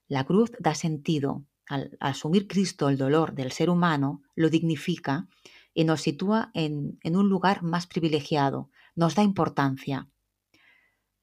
La 0.08 0.24
cruz 0.24 0.52
da 0.58 0.74
sentido. 0.74 1.44
Al, 1.68 1.96
asumir 1.98 2.46
Cristo 2.46 2.88
el 2.88 2.96
dolor 2.96 3.34
del 3.34 3.50
ser 3.50 3.70
humano, 3.70 4.22
lo 4.36 4.50
dignifica 4.50 5.28
y 5.74 5.82
nos 5.84 6.00
sitúa 6.02 6.50
en, 6.54 6.98
en 7.02 7.16
un 7.16 7.28
lugar 7.28 7.64
más 7.64 7.88
privilegiado, 7.88 8.70
nos 8.94 9.16
da 9.16 9.22
importancia. 9.22 10.08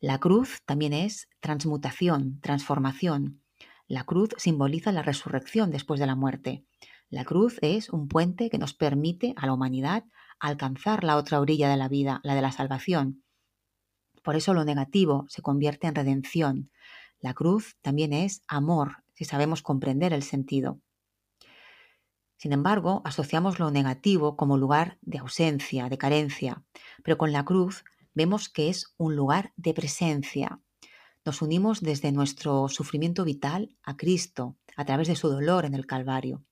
La 0.02 0.20
cruz 0.20 0.62
también 0.66 0.92
es 0.92 1.30
transmutación, 1.40 2.42
transformación. 2.42 3.42
La 3.88 4.04
cruz 4.04 4.32
simboliza 4.38 4.92
la 4.92 5.02
resurrección 5.02 5.72
después 5.72 5.98
de 6.00 6.08
la 6.08 6.16
muerte. 6.16 6.66
La 7.14 7.26
cruz 7.26 7.60
es 7.62 7.92
un 7.92 8.08
puente 8.08 8.50
que 8.50 8.58
nos 8.58 8.74
permite 8.74 9.36
a 9.38 9.46
la 9.46 9.54
humanidad 9.54 10.04
alcanzar 10.40 11.04
la 11.04 11.16
otra 11.16 11.40
orilla 11.40 11.70
de 11.70 11.78
la 11.78 11.88
vida, 11.88 12.20
la 12.24 12.34
de 12.34 12.42
la 12.42 12.52
salvación. 12.52 13.24
Por 14.24 14.36
eso 14.36 14.56
lo 14.56 14.66
negativo 14.66 15.28
se 15.30 15.44
convierte 15.44 15.86
en 15.86 15.94
redención. 15.94 16.72
La 17.20 17.36
cruz 17.36 17.78
también 17.84 18.14
es 18.14 18.42
amor, 18.48 19.04
si 19.14 19.26
sabemos 19.26 19.62
comprender 19.62 20.12
el 20.12 20.24
sentido. 20.24 20.80
Sin 22.36 22.52
embargo, 22.52 23.04
asociamos 23.06 23.60
lo 23.60 23.70
negativo 23.70 24.36
como 24.36 24.58
lugar 24.58 24.98
de 25.02 25.20
ausencia, 25.20 25.90
de 25.90 26.00
carencia, 26.00 26.64
pero 27.04 27.20
con 27.20 27.32
la 27.32 27.46
cruz 27.46 27.84
vemos 28.16 28.50
que 28.50 28.70
es 28.70 28.96
un 28.98 29.16
lugar 29.16 29.54
de 29.56 29.76
presencia. 29.76 30.62
Nos 31.26 31.44
unimos 31.44 31.82
desde 31.82 32.12
nuestro 32.12 32.70
sufrimiento 32.70 33.24
vital 33.24 33.78
a 33.84 33.98
Cristo 33.98 34.58
a 34.76 34.84
través 34.84 35.08
de 35.08 35.16
su 35.16 35.30
dolor 35.30 35.66
en 35.66 35.76
el 35.76 35.86
Calvario. 35.86 36.44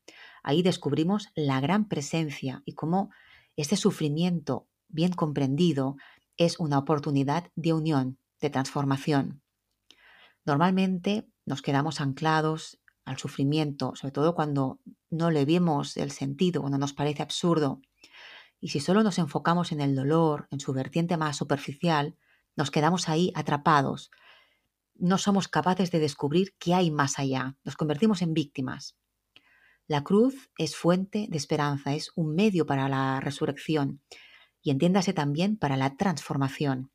Ahí 0.44 0.64
descubrimos 0.64 1.30
la 1.36 1.60
gran 1.62 1.88
presencia 1.88 2.64
y 2.66 2.74
cómo 2.74 3.12
este 3.56 3.76
sufrimiento 3.76 4.68
bien 4.88 5.14
comprendido 5.14 5.98
es 6.38 6.60
una 6.60 6.78
oportunidad 6.78 7.52
de 7.56 7.74
unión, 7.74 8.18
de 8.40 8.50
transformación. 8.50 9.42
Normalmente 10.46 11.28
nos 11.46 11.62
quedamos 11.62 12.02
anclados 12.02 12.80
al 13.06 13.18
sufrimiento, 13.18 13.94
sobre 13.96 14.12
todo 14.12 14.36
cuando 14.36 14.80
no 15.10 15.32
le 15.32 15.46
vemos 15.46 15.98
el 15.98 16.12
sentido, 16.12 16.62
cuando 16.62 16.78
nos 16.78 16.94
parece 16.94 17.22
absurdo. 17.22 17.82
Y 18.60 18.70
si 18.70 18.80
solo 18.80 19.04
nos 19.04 19.18
enfocamos 19.18 19.72
en 19.72 19.82
el 19.82 19.96
dolor, 19.96 20.48
en 20.52 20.60
su 20.60 20.74
vertiente 20.74 21.18
más 21.18 21.38
superficial, 21.38 22.16
nos 22.56 22.72
quedamos 22.72 23.10
ahí 23.10 23.32
atrapados. 23.36 24.12
No 24.96 25.18
somos 25.18 25.48
capaces 25.48 25.92
de 25.92 26.00
descubrir 26.00 26.56
qué 26.60 26.74
hay 26.74 26.92
más 26.92 27.18
allá. 27.18 27.56
Nos 27.64 27.76
convertimos 27.76 28.22
en 28.22 28.34
víctimas. 28.34 28.96
La 29.88 30.04
cruz 30.04 30.50
es 30.58 30.76
fuente 30.76 31.28
de 31.30 31.38
esperanza, 31.38 31.94
es 31.94 32.12
un 32.16 32.36
medio 32.36 32.66
para 32.66 32.88
la 32.88 33.20
resurrección 33.20 34.02
y 34.62 34.72
entiéndase 34.72 35.14
también 35.14 35.58
para 35.58 35.78
la 35.78 35.96
transformación. 35.96 36.92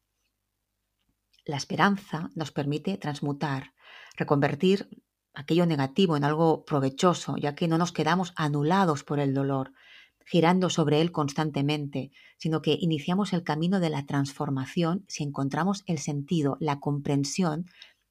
La 1.45 1.57
esperanza 1.57 2.31
nos 2.35 2.53
permite 2.53 2.97
transmutar, 2.99 3.73
reconvertir 4.17 4.89
aquello 5.35 5.67
negativo 5.67 6.17
en 6.17 6.25
algo 6.25 6.65
provechoso, 6.65 7.37
ya 7.37 7.55
que 7.55 7.69
no 7.69 7.79
nos 7.79 7.93
quedamos 7.93 8.33
anulados 8.37 9.05
por 9.05 9.21
el 9.21 9.35
dolor, 9.35 9.73
girando 10.25 10.71
sobre 10.71 11.01
él 11.01 11.13
constantemente, 11.13 12.11
sino 12.39 12.63
que 12.63 12.77
iniciamos 12.81 13.33
el 13.33 13.45
camino 13.45 13.79
de 13.79 13.91
la 13.91 14.07
transformación 14.07 15.05
si 15.07 15.23
encontramos 15.23 15.85
el 15.87 15.99
sentido, 15.99 16.57
la 16.61 16.81
comprensión 16.81 17.67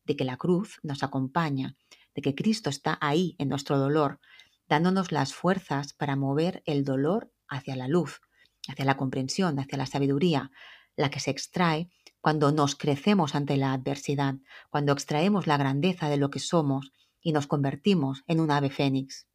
de 0.06 0.16
que 0.16 0.24
la 0.24 0.38
cruz 0.38 0.80
nos 0.84 1.04
acompaña, 1.04 1.76
de 2.14 2.22
que 2.22 2.36
Cristo 2.36 2.70
está 2.70 2.98
ahí 3.02 3.36
en 3.38 3.50
nuestro 3.50 3.78
dolor, 3.78 4.20
dándonos 4.68 5.12
las 5.12 5.34
fuerzas 5.34 5.94
para 5.94 6.16
mover 6.16 6.64
el 6.66 6.84
dolor 6.84 7.32
hacia 7.48 7.76
la 7.76 7.88
luz, 7.88 8.22
hacia 8.68 8.86
la 8.86 8.98
comprensión, 8.98 9.60
hacia 9.60 9.78
la 9.78 9.86
sabiduría, 9.86 10.52
la 10.96 11.10
que 11.10 11.20
se 11.20 11.32
extrae 11.32 11.90
cuando 12.22 12.52
nos 12.52 12.76
crecemos 12.76 13.36
ante 13.36 13.58
la 13.58 13.74
adversidad, 13.74 14.36
cuando 14.70 14.94
extraemos 14.94 15.46
la 15.46 15.58
grandeza 15.58 16.10
de 16.10 16.18
lo 16.18 16.30
que 16.30 16.40
somos 16.40 16.92
y 17.22 17.34
nos 17.34 17.48
convertimos 17.48 18.24
en 18.28 18.40
un 18.40 18.52
ave 18.52 18.70
fénix. 18.70 19.28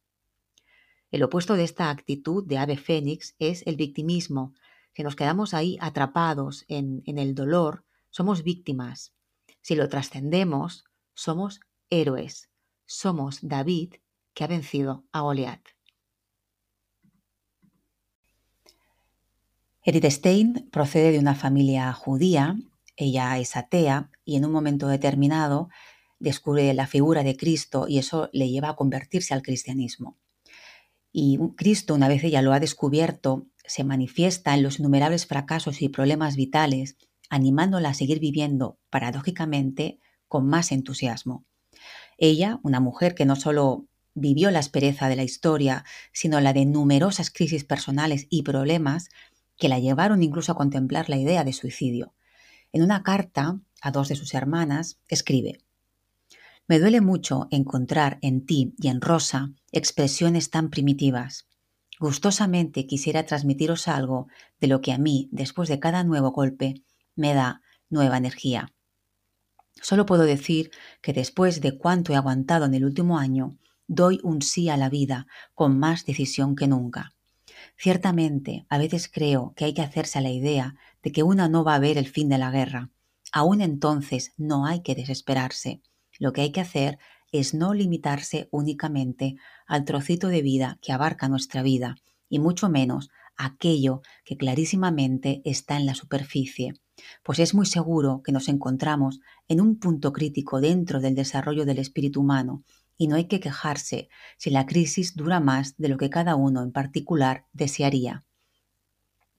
El 1.11 1.23
opuesto 1.23 1.55
de 1.55 1.63
esta 1.63 1.89
actitud 1.89 2.45
de 2.45 2.57
ave 2.57 2.77
fénix 2.77 3.35
es 3.39 3.65
el 3.67 3.75
victimismo. 3.75 4.53
Si 4.93 5.03
nos 5.03 5.15
quedamos 5.15 5.53
ahí 5.53 5.77
atrapados 5.81 6.65
en, 6.67 7.03
en 7.05 7.17
el 7.17 7.35
dolor, 7.35 7.85
somos 8.09 8.43
víctimas. 8.43 9.13
Si 9.61 9.75
lo 9.75 9.87
trascendemos, 9.87 10.85
somos 11.13 11.59
héroes. 11.89 12.49
Somos 12.85 13.39
David 13.41 13.95
que 14.33 14.43
ha 14.43 14.47
vencido 14.47 15.05
a 15.11 15.21
Goliat. 15.21 15.61
Edith 19.83 20.05
Stein 20.05 20.69
procede 20.71 21.11
de 21.11 21.19
una 21.19 21.33
familia 21.33 21.91
judía, 21.93 22.55
ella 22.95 23.39
es 23.39 23.55
atea 23.55 24.11
y 24.23 24.35
en 24.35 24.45
un 24.45 24.51
momento 24.51 24.87
determinado 24.87 25.69
descubre 26.19 26.71
la 26.75 26.85
figura 26.85 27.23
de 27.23 27.35
Cristo 27.35 27.87
y 27.87 27.97
eso 27.97 28.29
le 28.31 28.49
lleva 28.49 28.69
a 28.69 28.75
convertirse 28.75 29.33
al 29.33 29.41
cristianismo. 29.41 30.17
Y 31.11 31.39
Cristo, 31.57 31.95
una 31.95 32.07
vez 32.07 32.23
ella 32.23 32.41
lo 32.41 32.53
ha 32.53 32.59
descubierto, 32.59 33.47
se 33.65 33.83
manifiesta 33.83 34.53
en 34.53 34.63
los 34.63 34.79
innumerables 34.79 35.25
fracasos 35.25 35.81
y 35.81 35.89
problemas 35.89 36.35
vitales, 36.35 36.97
animándola 37.29 37.89
a 37.89 37.93
seguir 37.93 38.19
viviendo, 38.19 38.77
paradójicamente, 38.89 39.99
con 40.27 40.47
más 40.47 40.71
entusiasmo. 40.71 41.45
Ella, 42.17 42.59
una 42.63 42.79
mujer 42.79 43.15
que 43.15 43.25
no 43.25 43.35
solo 43.35 43.87
vivió 44.13 44.51
la 44.51 44.59
aspereza 44.59 45.09
de 45.09 45.15
la 45.15 45.23
historia, 45.23 45.85
sino 46.11 46.39
la 46.39 46.53
de 46.53 46.65
numerosas 46.65 47.29
crisis 47.31 47.63
personales 47.63 48.27
y 48.29 48.43
problemas 48.43 49.09
que 49.57 49.69
la 49.69 49.79
llevaron 49.79 50.23
incluso 50.23 50.51
a 50.51 50.55
contemplar 50.55 51.09
la 51.09 51.17
idea 51.17 51.43
de 51.43 51.53
suicidio. 51.53 52.13
En 52.73 52.83
una 52.83 53.03
carta 53.03 53.59
a 53.81 53.91
dos 53.91 54.07
de 54.07 54.15
sus 54.15 54.33
hermanas, 54.33 54.99
escribe, 55.07 55.59
Me 56.67 56.79
duele 56.79 57.01
mucho 57.01 57.47
encontrar 57.51 58.17
en 58.21 58.45
ti 58.45 58.73
y 58.77 58.87
en 58.87 59.01
Rosa 59.01 59.51
expresiones 59.71 60.49
tan 60.49 60.69
primitivas. 60.69 61.47
Gustosamente 61.99 62.87
quisiera 62.87 63.25
transmitiros 63.25 63.87
algo 63.87 64.27
de 64.59 64.67
lo 64.67 64.81
que 64.81 64.91
a 64.91 64.97
mí, 64.97 65.29
después 65.31 65.69
de 65.69 65.79
cada 65.79 66.03
nuevo 66.03 66.31
golpe, 66.31 66.83
me 67.15 67.33
da 67.33 67.61
nueva 67.89 68.17
energía. 68.17 68.73
Solo 69.81 70.05
puedo 70.05 70.23
decir 70.23 70.71
que 71.01 71.13
después 71.13 71.61
de 71.61 71.77
cuánto 71.77 72.13
he 72.13 72.15
aguantado 72.15 72.65
en 72.65 72.73
el 72.73 72.85
último 72.85 73.17
año, 73.17 73.57
doy 73.93 74.21
un 74.23 74.41
sí 74.41 74.69
a 74.69 74.77
la 74.77 74.87
vida 74.89 75.27
con 75.53 75.77
más 75.77 76.05
decisión 76.05 76.55
que 76.55 76.65
nunca. 76.65 77.11
Ciertamente, 77.77 78.65
a 78.69 78.77
veces 78.77 79.09
creo 79.11 79.51
que 79.53 79.65
hay 79.65 79.73
que 79.73 79.81
hacerse 79.81 80.17
a 80.17 80.21
la 80.21 80.29
idea 80.29 80.75
de 81.03 81.11
que 81.11 81.23
una 81.23 81.49
no 81.49 81.65
va 81.65 81.75
a 81.75 81.79
ver 81.79 81.97
el 81.97 82.07
fin 82.07 82.29
de 82.29 82.37
la 82.37 82.51
guerra. 82.51 82.89
Aún 83.33 83.59
entonces 83.59 84.31
no 84.37 84.65
hay 84.65 84.81
que 84.81 84.95
desesperarse. 84.95 85.81
Lo 86.19 86.31
que 86.31 86.39
hay 86.39 86.53
que 86.53 86.61
hacer 86.61 86.99
es 87.33 87.53
no 87.53 87.73
limitarse 87.73 88.47
únicamente 88.49 89.35
al 89.67 89.83
trocito 89.83 90.29
de 90.29 90.41
vida 90.41 90.79
que 90.81 90.93
abarca 90.93 91.27
nuestra 91.27 91.61
vida, 91.61 91.97
y 92.29 92.39
mucho 92.39 92.69
menos 92.69 93.09
aquello 93.35 94.01
que 94.23 94.37
clarísimamente 94.37 95.41
está 95.43 95.75
en 95.75 95.85
la 95.85 95.95
superficie, 95.95 96.75
pues 97.23 97.39
es 97.39 97.53
muy 97.53 97.65
seguro 97.65 98.21
que 98.23 98.31
nos 98.31 98.47
encontramos 98.47 99.19
en 99.49 99.59
un 99.59 99.79
punto 99.79 100.13
crítico 100.13 100.61
dentro 100.61 101.01
del 101.01 101.15
desarrollo 101.15 101.65
del 101.65 101.79
espíritu 101.79 102.21
humano, 102.21 102.63
y 103.01 103.07
no 103.07 103.15
hay 103.15 103.25
que 103.25 103.39
quejarse 103.39 104.09
si 104.37 104.51
la 104.51 104.67
crisis 104.67 105.15
dura 105.15 105.39
más 105.39 105.75
de 105.77 105.89
lo 105.89 105.97
que 105.97 106.11
cada 106.11 106.35
uno 106.35 106.61
en 106.61 106.71
particular 106.71 107.47
desearía. 107.51 108.27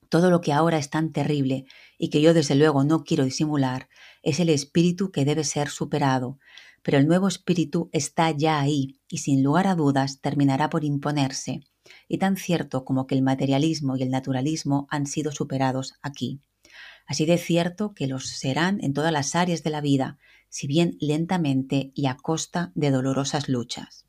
Todo 0.09 0.31
lo 0.31 0.40
que 0.40 0.53
ahora 0.53 0.79
es 0.79 0.90
tan 0.90 1.12
terrible 1.12 1.66
y 1.96 2.11
que 2.11 2.20
yo 2.20 2.35
desde 2.35 2.57
luego 2.57 2.83
no 2.83 3.05
quiero 3.05 3.22
disimular 3.22 3.88
es 4.25 4.40
el 4.40 4.48
espíritu 4.48 5.12
que 5.12 5.25
debe 5.25 5.44
ser 5.44 5.68
superado, 5.68 6.40
pero 6.83 6.98
el 6.98 7.07
nuevo 7.07 7.29
espíritu 7.29 7.88
está 7.92 8.33
ya 8.33 8.59
ahí 8.59 8.98
y 9.09 9.18
sin 9.18 9.44
lugar 9.44 9.68
a 9.68 9.77
dudas 9.77 10.20
terminará 10.20 10.68
por 10.68 10.83
imponerse, 10.83 11.61
y 12.09 12.18
tan 12.18 12.37
cierto 12.37 12.85
como 12.85 13.07
que 13.07 13.14
el 13.14 13.22
materialismo 13.22 13.96
y 13.96 14.03
el 14.03 14.11
naturalismo 14.11 14.88
han 14.90 15.07
sido 15.07 15.31
superados 15.31 15.94
aquí. 16.03 16.40
Así 17.07 17.27
de 17.27 17.38
cierto 17.38 17.94
que 17.94 18.09
los 18.09 18.29
serán 18.29 18.83
en 18.83 18.92
todas 18.92 19.12
las 19.12 19.37
áreas 19.37 19.62
de 19.62 19.70
la 19.70 19.81
vida, 19.81 20.18
si 20.53 20.67
bien 20.67 20.99
lentamente 21.01 21.93
y 21.95 22.07
a 22.07 22.17
costa 22.17 22.73
de 22.75 22.91
dolorosas 22.91 23.49
luchas. 23.49 24.05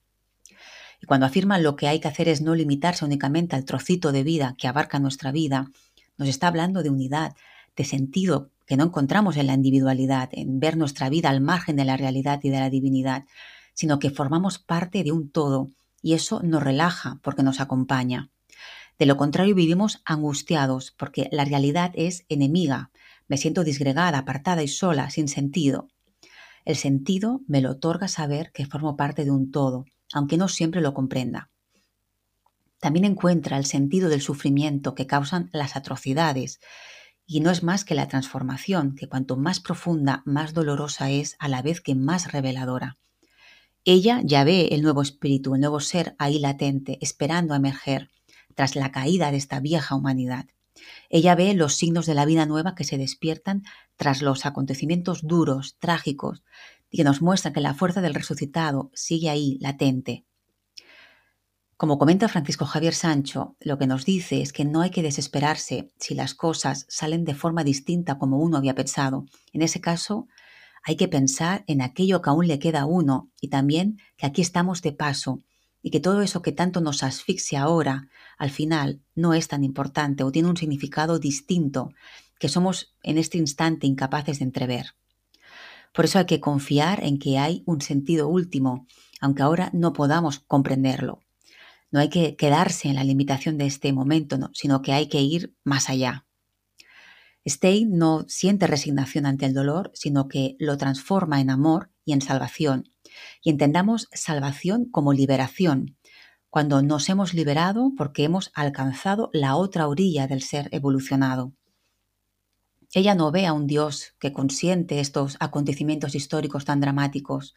Y 1.01 1.05
cuando 1.05 1.25
afirman 1.25 1.63
lo 1.63 1.77
que 1.77 1.87
hay 1.87 2.01
que 2.01 2.09
hacer 2.09 2.27
es 2.27 2.41
no 2.41 2.53
limitarse 2.53 3.05
únicamente 3.05 3.55
al 3.55 3.63
trocito 3.63 4.11
de 4.11 4.23
vida 4.23 4.53
que 4.57 4.67
abarca 4.67 4.99
nuestra 4.99 5.31
vida, 5.31 5.71
nos 6.17 6.27
está 6.27 6.47
hablando 6.47 6.83
de 6.83 6.89
unidad, 6.89 7.33
de 7.77 7.85
sentido 7.85 8.51
que 8.65 8.75
no 8.75 8.83
encontramos 8.83 9.37
en 9.37 9.47
la 9.47 9.53
individualidad, 9.53 10.29
en 10.33 10.59
ver 10.59 10.75
nuestra 10.75 11.09
vida 11.09 11.29
al 11.29 11.39
margen 11.39 11.77
de 11.77 11.85
la 11.85 11.95
realidad 11.95 12.41
y 12.43 12.49
de 12.49 12.59
la 12.59 12.69
divinidad, 12.69 13.23
sino 13.73 13.97
que 13.99 14.09
formamos 14.09 14.59
parte 14.59 15.03
de 15.03 15.13
un 15.13 15.31
todo 15.31 15.71
y 16.01 16.13
eso 16.13 16.41
nos 16.43 16.61
relaja 16.61 17.19
porque 17.23 17.43
nos 17.43 17.61
acompaña. 17.61 18.31
De 18.99 19.05
lo 19.05 19.15
contrario, 19.15 19.55
vivimos 19.55 20.01
angustiados 20.03 20.91
porque 20.91 21.29
la 21.31 21.45
realidad 21.45 21.91
es 21.95 22.25
enemiga. 22.27 22.91
Me 23.29 23.37
siento 23.37 23.63
disgregada, 23.63 24.17
apartada 24.17 24.61
y 24.61 24.67
sola, 24.67 25.09
sin 25.09 25.29
sentido. 25.29 25.87
El 26.65 26.75
sentido 26.75 27.41
me 27.47 27.61
lo 27.61 27.71
otorga 27.71 28.07
saber 28.07 28.51
que 28.53 28.65
formo 28.65 28.95
parte 28.95 29.25
de 29.25 29.31
un 29.31 29.51
todo, 29.51 29.85
aunque 30.13 30.37
no 30.37 30.47
siempre 30.47 30.81
lo 30.81 30.93
comprenda. 30.93 31.49
También 32.79 33.05
encuentra 33.05 33.57
el 33.57 33.65
sentido 33.65 34.09
del 34.09 34.21
sufrimiento 34.21 34.95
que 34.95 35.07
causan 35.07 35.49
las 35.53 35.75
atrocidades 35.75 36.59
y 37.25 37.39
no 37.39 37.49
es 37.51 37.63
más 37.63 37.85
que 37.85 37.95
la 37.95 38.07
transformación, 38.07 38.95
que 38.95 39.07
cuanto 39.07 39.37
más 39.37 39.59
profunda, 39.59 40.21
más 40.25 40.53
dolorosa 40.53 41.09
es, 41.09 41.35
a 41.39 41.47
la 41.47 41.61
vez 41.61 41.79
que 41.79 41.95
más 41.95 42.31
reveladora. 42.31 42.97
Ella 43.85 44.21
ya 44.23 44.43
ve 44.43 44.69
el 44.71 44.81
nuevo 44.81 45.01
espíritu, 45.01 45.55
el 45.55 45.61
nuevo 45.61 45.79
ser 45.79 46.15
ahí 46.17 46.39
latente, 46.39 46.97
esperando 47.01 47.53
a 47.53 47.57
emerger, 47.57 48.09
tras 48.55 48.75
la 48.75 48.91
caída 48.91 49.31
de 49.31 49.37
esta 49.37 49.59
vieja 49.59 49.95
humanidad. 49.95 50.45
Ella 51.09 51.35
ve 51.35 51.53
los 51.53 51.75
signos 51.75 52.05
de 52.05 52.13
la 52.13 52.25
vida 52.25 52.45
nueva 52.45 52.75
que 52.75 52.83
se 52.83 52.97
despiertan 52.97 53.63
tras 53.95 54.21
los 54.21 54.45
acontecimientos 54.45 55.21
duros, 55.25 55.77
trágicos, 55.79 56.43
y 56.89 56.97
que 56.97 57.03
nos 57.03 57.21
muestran 57.21 57.53
que 57.53 57.61
la 57.61 57.73
fuerza 57.73 58.01
del 58.01 58.13
resucitado 58.13 58.91
sigue 58.93 59.29
ahí, 59.29 59.57
latente, 59.59 60.25
como 61.83 61.97
comenta 61.97 62.29
Francisco 62.29 62.65
Javier 62.65 62.93
Sancho, 62.93 63.57
lo 63.59 63.77
que 63.77 63.87
nos 63.87 64.05
dice 64.05 64.41
es 64.41 64.53
que 64.53 64.63
no 64.63 64.79
hay 64.79 64.89
que 64.89 65.01
desesperarse 65.01 65.91
si 65.99 66.15
las 66.15 66.33
cosas 66.33 66.85
salen 66.87 67.25
de 67.25 67.35
forma 67.35 67.65
distinta 67.65 68.17
como 68.17 68.37
uno 68.37 68.55
había 68.55 68.73
pensado. 68.73 69.25
En 69.51 69.61
ese 69.63 69.81
caso, 69.81 70.29
hay 70.85 70.95
que 70.95 71.09
pensar 71.09 71.65
en 71.67 71.81
aquello 71.81 72.21
que 72.21 72.29
aún 72.29 72.47
le 72.47 72.57
queda 72.57 72.83
a 72.83 72.85
uno 72.85 73.31
y 73.41 73.49
también 73.49 73.97
que 74.15 74.25
aquí 74.25 74.41
estamos 74.41 74.81
de 74.81 74.93
paso 74.93 75.41
y 75.83 75.91
que 75.91 75.99
todo 75.99 76.21
eso 76.21 76.41
que 76.41 76.53
tanto 76.53 76.81
nos 76.81 77.03
asfixia 77.03 77.61
ahora, 77.61 78.07
al 78.37 78.49
final, 78.49 79.01
no 79.13 79.33
es 79.33 79.49
tan 79.49 79.63
importante 79.63 80.23
o 80.23 80.31
tiene 80.31 80.49
un 80.49 80.57
significado 80.57 81.19
distinto 81.19 81.91
que 82.39 82.49
somos 82.49 82.95
en 83.03 83.17
este 83.17 83.37
instante 83.37 83.85
incapaces 83.85 84.39
de 84.39 84.45
entrever. 84.45 84.95
Por 85.93 86.05
eso 86.05 86.17
hay 86.17 86.25
que 86.25 86.39
confiar 86.39 87.03
en 87.03 87.19
que 87.19 87.37
hay 87.37 87.63
un 87.65 87.81
sentido 87.81 88.27
último, 88.29 88.87
aunque 89.19 89.43
ahora 89.43 89.69
no 89.73 89.93
podamos 89.93 90.39
comprenderlo. 90.39 91.19
No 91.91 91.99
hay 91.99 92.09
que 92.09 92.35
quedarse 92.35 92.87
en 92.87 92.95
la 92.95 93.03
limitación 93.03 93.57
de 93.57 93.67
este 93.67 93.93
momento, 93.93 94.37
sino 94.53 94.81
que 94.81 94.93
hay 94.93 95.07
que 95.07 95.21
ir 95.21 95.53
más 95.63 95.89
allá. 95.89 96.25
Stein 97.47 97.97
no 97.97 98.25
siente 98.29 98.67
resignación 98.67 99.25
ante 99.25 99.45
el 99.45 99.53
dolor, 99.53 99.91
sino 99.93 100.29
que 100.29 100.55
lo 100.59 100.77
transforma 100.77 101.41
en 101.41 101.49
amor 101.49 101.91
y 102.05 102.13
en 102.13 102.21
salvación. 102.21 102.92
Y 103.41 103.49
entendamos 103.49 104.09
salvación 104.13 104.85
como 104.85 105.13
liberación, 105.13 105.97
cuando 106.49 106.81
nos 106.81 107.09
hemos 107.09 107.33
liberado 107.33 107.93
porque 107.97 108.23
hemos 108.23 108.51
alcanzado 108.53 109.29
la 109.33 109.55
otra 109.55 109.87
orilla 109.87 110.27
del 110.27 110.41
ser 110.41 110.69
evolucionado. 110.71 111.53
Ella 112.93 113.15
no 113.15 113.31
ve 113.31 113.47
a 113.47 113.53
un 113.53 113.65
Dios 113.65 114.13
que 114.19 114.33
consiente 114.33 114.99
estos 114.99 115.35
acontecimientos 115.39 116.13
históricos 116.13 116.63
tan 116.63 116.79
dramáticos, 116.79 117.55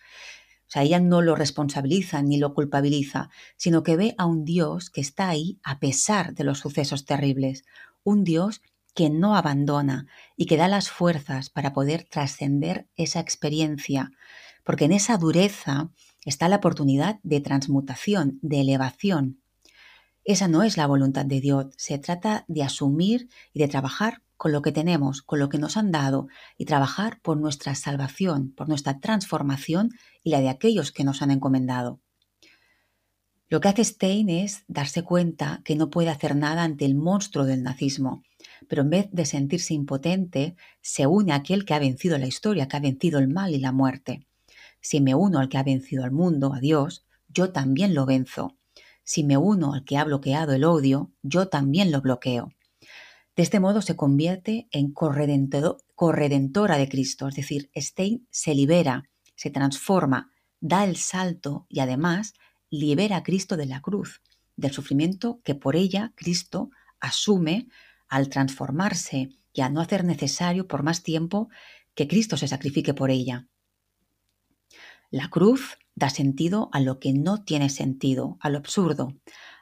o 0.67 0.71
sea, 0.71 0.83
ella 0.83 0.99
no 0.99 1.23
lo 1.23 1.37
responsabiliza 1.37 2.23
ni 2.23 2.39
lo 2.39 2.53
culpabiliza, 2.53 3.31
sino 3.57 3.83
que 3.85 3.97
ve 3.97 4.15
a 4.19 4.27
un 4.27 4.45
Dios 4.45 4.91
que 4.91 5.01
está 5.01 5.29
ahí 5.29 5.61
a 5.63 5.79
pesar 5.79 6.35
de 6.35 6.43
los 6.43 6.59
sucesos 6.59 7.05
terribles, 7.05 7.65
un 8.03 8.25
Dios 8.25 8.63
que 8.95 9.11
no 9.11 9.37
abandona 9.37 10.07
y 10.37 10.47
que 10.47 10.57
da 10.57 10.67
las 10.67 10.91
fuerzas 10.91 11.51
para 11.51 11.73
poder 11.73 12.05
trascender 12.11 12.89
esa 12.97 13.21
experiencia, 13.21 14.11
porque 14.67 14.87
en 14.87 14.93
esa 14.93 15.17
dureza 15.17 15.93
está 16.25 16.49
la 16.49 16.57
oportunidad 16.57 17.21
de 17.23 17.41
transmutación, 17.41 18.41
de 18.43 18.63
elevación. 18.63 19.41
Esa 20.25 20.49
no 20.49 20.65
es 20.65 20.77
la 20.77 20.89
voluntad 20.89 21.25
de 21.25 21.41
Dios, 21.41 21.67
se 21.77 21.99
trata 21.99 22.45
de 22.49 22.65
asumir 22.65 23.29
y 23.53 23.61
de 23.61 23.69
trabajar 23.69 24.23
con 24.37 24.51
lo 24.51 24.63
que 24.63 24.73
tenemos, 24.73 25.23
con 25.23 25.39
lo 25.39 25.49
que 25.49 25.59
nos 25.59 25.77
han 25.77 25.93
dado 25.93 26.27
y 26.59 26.65
trabajar 26.65 27.21
por 27.23 27.37
nuestra 27.37 27.77
salvación, 27.77 28.53
por 28.57 28.69
nuestra 28.69 28.99
transformación 28.99 29.93
y 30.25 30.31
la 30.31 30.41
de 30.41 30.49
aquellos 30.49 30.91
que 30.91 31.05
nos 31.05 31.23
han 31.23 31.31
encomendado. 31.31 32.01
Lo 33.49 33.61
que 33.61 33.69
hace 33.69 33.85
Stein 33.85 34.29
es 34.29 34.65
darse 34.67 35.05
cuenta 35.05 35.63
que 35.65 35.77
no 35.77 35.91
puede 35.91 36.11
hacer 36.11 36.35
nada 36.35 36.65
ante 36.65 36.87
el 36.87 36.97
monstruo 36.97 37.45
del 37.45 37.63
nazismo, 37.63 38.25
pero 38.67 38.83
en 38.83 38.91
vez 38.91 39.09
de 39.13 39.27
sentirse 39.27 39.75
impotente, 39.75 40.57
se 40.81 41.07
une 41.07 41.31
a 41.31 41.37
aquel 41.37 41.65
que 41.65 41.75
ha 41.75 41.79
vencido 41.79 42.19
la 42.19 42.27
historia, 42.27 42.67
que 42.67 42.77
ha 42.77 42.81
vencido 42.81 43.21
el 43.21 43.29
mal 43.29 43.55
y 43.55 43.61
la 43.61 43.71
muerte. 43.71 44.27
Si 44.89 45.01
me 45.01 45.17
uno 45.17 45.41
al 45.41 45.49
que 45.49 45.59
ha 45.59 45.65
vencido 45.65 46.05
al 46.05 46.13
mundo, 46.13 46.55
a 46.55 46.61
Dios, 46.61 47.05
yo 47.27 47.51
también 47.51 47.93
lo 47.93 48.07
venzo. 48.07 48.57
Si 49.03 49.25
me 49.25 49.37
uno 49.37 49.75
al 49.75 49.83
que 49.83 49.97
ha 49.97 50.05
bloqueado 50.05 50.53
el 50.53 50.63
odio, 50.63 51.11
yo 51.23 51.49
también 51.49 51.91
lo 51.91 52.01
bloqueo. 52.01 52.53
De 53.35 53.43
este 53.43 53.59
modo 53.59 53.83
se 53.83 53.97
convierte 53.97 54.69
en 54.71 54.93
corredentora 54.93 56.79
de 56.79 56.89
Cristo, 56.89 57.27
es 57.27 57.35
decir, 57.35 57.69
Stein 57.75 58.29
se 58.31 58.55
libera, 58.55 59.11
se 59.35 59.51
transforma, 59.51 60.31
da 60.61 60.85
el 60.85 60.95
salto 60.95 61.67
y 61.69 61.81
además 61.81 62.35
libera 62.71 63.17
a 63.17 63.23
Cristo 63.25 63.57
de 63.57 63.67
la 63.67 63.83
cruz, 63.83 64.23
del 64.55 64.71
sufrimiento 64.71 65.41
que 65.43 65.57
por 65.57 65.75
ella 65.75 66.13
Cristo 66.15 66.71
asume 67.01 67.67
al 68.09 68.29
transformarse 68.29 69.31
y 69.53 69.63
a 69.63 69.69
no 69.69 69.81
hacer 69.81 70.05
necesario 70.05 70.69
por 70.69 70.85
más 70.85 71.03
tiempo 71.03 71.49
que 71.97 72.07
Cristo 72.07 72.37
se 72.37 72.47
sacrifique 72.47 72.95
por 72.95 73.11
ella. 73.11 73.49
La 75.11 75.29
cruz 75.31 75.79
da 75.95 76.11
sentido 76.11 76.69
a 76.73 76.81
lo 76.81 76.99
que 76.99 77.13
no 77.13 77.45
tiene 77.45 77.71
sentido, 77.71 78.37
a 78.41 78.51
lo 78.51 78.59
absurdo, 78.59 79.15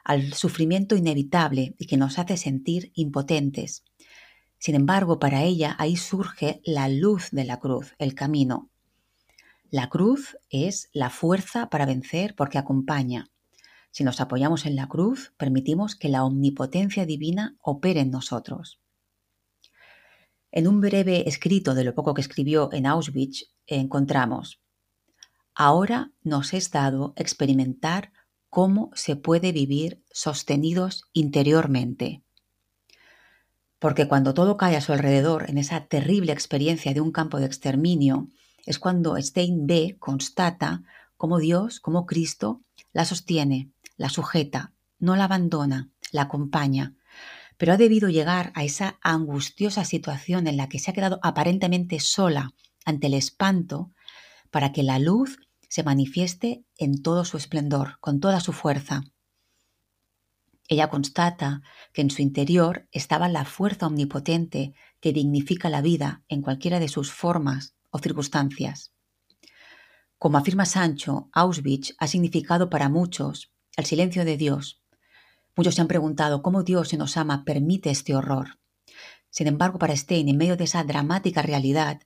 al 0.03 0.33
sufrimiento 0.33 0.95
inevitable 0.95 1.75
y 1.77 1.87
que 1.87 1.97
nos 1.97 2.19
hace 2.19 2.37
sentir 2.37 2.91
impotentes. 2.95 3.83
Sin 4.57 4.75
embargo, 4.75 5.19
para 5.19 5.43
ella 5.43 5.75
ahí 5.77 5.95
surge 5.97 6.61
la 6.65 6.89
luz 6.89 7.29
de 7.31 7.45
la 7.45 7.59
cruz, 7.59 7.93
el 7.99 8.15
camino. 8.15 8.69
La 9.69 9.89
cruz 9.89 10.37
es 10.49 10.89
la 10.93 11.09
fuerza 11.09 11.69
para 11.69 11.85
vencer 11.85 12.35
porque 12.35 12.57
acompaña. 12.57 13.29
Si 13.91 14.03
nos 14.03 14.19
apoyamos 14.19 14.65
en 14.65 14.75
la 14.75 14.87
cruz, 14.87 15.33
permitimos 15.37 15.95
que 15.95 16.09
la 16.09 16.23
omnipotencia 16.23 17.05
divina 17.05 17.55
opere 17.61 18.01
en 18.01 18.11
nosotros. 18.11 18.79
En 20.51 20.67
un 20.67 20.81
breve 20.81 21.27
escrito 21.27 21.75
de 21.75 21.83
lo 21.83 21.93
poco 21.93 22.13
que 22.13 22.21
escribió 22.21 22.71
en 22.73 22.85
Auschwitz, 22.85 23.51
encontramos, 23.67 24.59
Ahora 25.55 26.11
nos 26.21 26.53
es 26.53 26.69
dado 26.69 27.13
experimentar 27.15 28.11
cómo 28.49 28.91
se 28.93 29.15
puede 29.15 29.53
vivir 29.53 30.03
sostenidos 30.11 31.05
interiormente. 31.13 32.21
Porque 33.79 34.07
cuando 34.07 34.33
todo 34.33 34.57
cae 34.57 34.75
a 34.75 34.81
su 34.81 34.91
alrededor 34.91 35.49
en 35.49 35.57
esa 35.57 35.85
terrible 35.85 36.33
experiencia 36.33 36.93
de 36.93 36.99
un 36.99 37.13
campo 37.13 37.39
de 37.39 37.45
exterminio, 37.45 38.27
es 38.65 38.79
cuando 38.79 39.15
Stein 39.17 39.65
B 39.65 39.95
constata 39.97 40.83
cómo 41.15 41.39
Dios, 41.39 41.79
como 41.79 42.05
Cristo, 42.05 42.61
la 42.91 43.05
sostiene, 43.05 43.71
la 43.95 44.09
sujeta, 44.09 44.73
no 44.99 45.15
la 45.15 45.25
abandona, 45.25 45.89
la 46.11 46.23
acompaña, 46.23 46.95
pero 47.57 47.73
ha 47.73 47.77
debido 47.77 48.09
llegar 48.09 48.51
a 48.55 48.65
esa 48.65 48.97
angustiosa 49.01 49.85
situación 49.85 50.47
en 50.47 50.57
la 50.57 50.67
que 50.67 50.79
se 50.79 50.91
ha 50.91 50.93
quedado 50.93 51.19
aparentemente 51.23 52.01
sola 52.01 52.53
ante 52.83 53.07
el 53.07 53.13
espanto 53.13 53.91
para 54.51 54.71
que 54.71 54.83
la 54.83 54.99
luz 54.99 55.39
se 55.75 55.83
manifieste 55.83 56.63
en 56.77 57.01
todo 57.01 57.25
su 57.25 57.35
esplendor, 57.35 57.97
con 57.99 58.21
toda 58.21 58.39
su 58.39 58.53
fuerza. 58.53 59.03
Ella 60.69 60.89
constata 60.89 61.63
que 61.91 61.99
en 61.99 62.11
su 62.11 62.21
interior 62.21 62.87
estaba 62.93 63.27
la 63.27 63.43
fuerza 63.43 63.87
omnipotente 63.87 64.73
que 65.01 65.11
dignifica 65.11 65.69
la 65.69 65.81
vida 65.81 66.23
en 66.29 66.41
cualquiera 66.41 66.79
de 66.79 66.87
sus 66.87 67.11
formas 67.11 67.75
o 67.89 67.99
circunstancias. 67.99 68.93
Como 70.17 70.37
afirma 70.37 70.65
Sancho, 70.65 71.27
Auschwitz 71.33 71.93
ha 71.97 72.07
significado 72.07 72.69
para 72.69 72.87
muchos 72.87 73.51
el 73.75 73.83
silencio 73.83 74.23
de 74.23 74.37
Dios. 74.37 74.81
Muchos 75.57 75.75
se 75.75 75.81
han 75.81 75.89
preguntado 75.89 76.41
cómo 76.41 76.63
Dios 76.63 76.87
se 76.87 76.95
nos 76.95 77.17
ama 77.17 77.43
permite 77.43 77.89
este 77.89 78.15
horror. 78.15 78.59
Sin 79.29 79.47
embargo, 79.47 79.77
para 79.77 79.97
Stein, 79.97 80.29
en 80.29 80.37
medio 80.37 80.55
de 80.55 80.63
esa 80.63 80.85
dramática 80.85 81.41
realidad, 81.41 81.99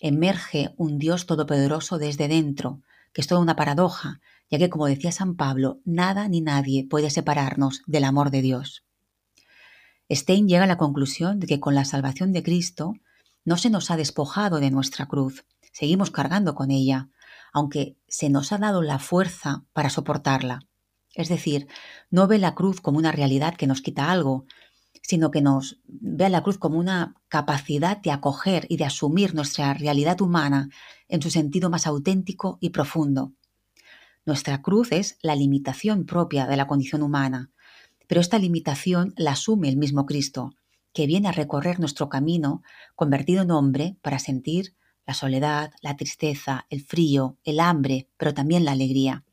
emerge 0.00 0.72
un 0.78 0.98
Dios 0.98 1.26
todopoderoso 1.26 1.98
desde 1.98 2.28
dentro, 2.28 2.80
que 3.14 3.22
es 3.22 3.26
toda 3.26 3.40
una 3.40 3.56
paradoja, 3.56 4.20
ya 4.50 4.58
que, 4.58 4.68
como 4.68 4.86
decía 4.86 5.12
San 5.12 5.36
Pablo, 5.36 5.80
nada 5.86 6.28
ni 6.28 6.42
nadie 6.42 6.86
puede 6.86 7.08
separarnos 7.08 7.82
del 7.86 8.04
amor 8.04 8.30
de 8.30 8.42
Dios. 8.42 8.84
Stein 10.10 10.48
llega 10.48 10.64
a 10.64 10.66
la 10.66 10.76
conclusión 10.76 11.40
de 11.40 11.46
que 11.46 11.60
con 11.60 11.74
la 11.74 11.86
salvación 11.86 12.32
de 12.32 12.42
Cristo 12.42 12.94
no 13.44 13.56
se 13.56 13.70
nos 13.70 13.90
ha 13.90 13.96
despojado 13.96 14.60
de 14.60 14.70
nuestra 14.70 15.06
cruz, 15.06 15.46
seguimos 15.72 16.10
cargando 16.10 16.54
con 16.54 16.70
ella, 16.70 17.08
aunque 17.52 17.96
se 18.08 18.28
nos 18.28 18.52
ha 18.52 18.58
dado 18.58 18.82
la 18.82 18.98
fuerza 18.98 19.64
para 19.72 19.90
soportarla. 19.90 20.66
Es 21.14 21.28
decir, 21.28 21.68
no 22.10 22.26
ve 22.26 22.38
la 22.38 22.54
cruz 22.54 22.80
como 22.80 22.98
una 22.98 23.12
realidad 23.12 23.54
que 23.54 23.68
nos 23.68 23.80
quita 23.80 24.10
algo, 24.10 24.46
sino 25.06 25.30
que 25.30 25.42
nos 25.42 25.80
ve 25.86 26.24
a 26.24 26.30
la 26.30 26.42
cruz 26.42 26.56
como 26.56 26.78
una 26.78 27.14
capacidad 27.28 27.98
de 27.98 28.10
acoger 28.10 28.66
y 28.70 28.78
de 28.78 28.86
asumir 28.86 29.34
nuestra 29.34 29.74
realidad 29.74 30.20
humana 30.22 30.70
en 31.08 31.20
su 31.20 31.30
sentido 31.30 31.68
más 31.68 31.86
auténtico 31.86 32.56
y 32.60 32.70
profundo. 32.70 33.34
Nuestra 34.24 34.62
cruz 34.62 34.92
es 34.92 35.18
la 35.20 35.36
limitación 35.36 36.06
propia 36.06 36.46
de 36.46 36.56
la 36.56 36.66
condición 36.66 37.02
humana, 37.02 37.50
pero 38.06 38.22
esta 38.22 38.38
limitación 38.38 39.12
la 39.16 39.32
asume 39.32 39.68
el 39.68 39.76
mismo 39.76 40.06
Cristo, 40.06 40.54
que 40.94 41.06
viene 41.06 41.28
a 41.28 41.32
recorrer 41.32 41.80
nuestro 41.80 42.08
camino 42.08 42.62
convertido 42.94 43.42
en 43.42 43.50
hombre 43.50 43.98
para 44.00 44.18
sentir 44.18 44.74
la 45.06 45.12
soledad, 45.12 45.72
la 45.82 45.96
tristeza, 45.96 46.66
el 46.70 46.82
frío, 46.82 47.36
el 47.44 47.60
hambre, 47.60 48.08
pero 48.16 48.32
también 48.32 48.64
la 48.64 48.72
alegría. 48.72 49.23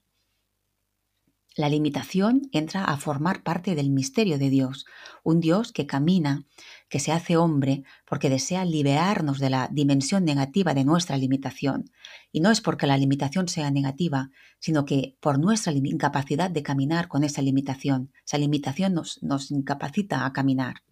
La 1.55 1.67
limitación 1.67 2.43
entra 2.53 2.85
a 2.85 2.95
formar 2.95 3.43
parte 3.43 3.75
del 3.75 3.89
misterio 3.89 4.37
de 4.37 4.49
Dios, 4.49 4.85
un 5.21 5.41
Dios 5.41 5.73
que 5.73 5.85
camina, 5.85 6.45
que 6.87 6.99
se 6.99 7.11
hace 7.11 7.35
hombre 7.35 7.83
porque 8.05 8.29
desea 8.29 8.63
liberarnos 8.63 9.37
de 9.37 9.49
la 9.49 9.67
dimensión 9.69 10.23
negativa 10.23 10.73
de 10.73 10.85
nuestra 10.85 11.17
limitación. 11.17 11.91
Y 12.31 12.39
no 12.39 12.51
es 12.51 12.61
porque 12.61 12.87
la 12.87 12.95
limitación 12.95 13.49
sea 13.49 13.69
negativa, 13.69 14.29
sino 14.59 14.85
que 14.85 15.17
por 15.19 15.39
nuestra 15.39 15.73
incapacidad 15.73 16.49
de 16.49 16.63
caminar 16.63 17.09
con 17.09 17.25
esa 17.25 17.41
limitación. 17.41 18.13
Esa 18.25 18.37
limitación 18.37 18.93
nos, 18.93 19.21
nos 19.21 19.51
incapacita 19.51 20.25
a 20.25 20.31
caminar. 20.31 20.83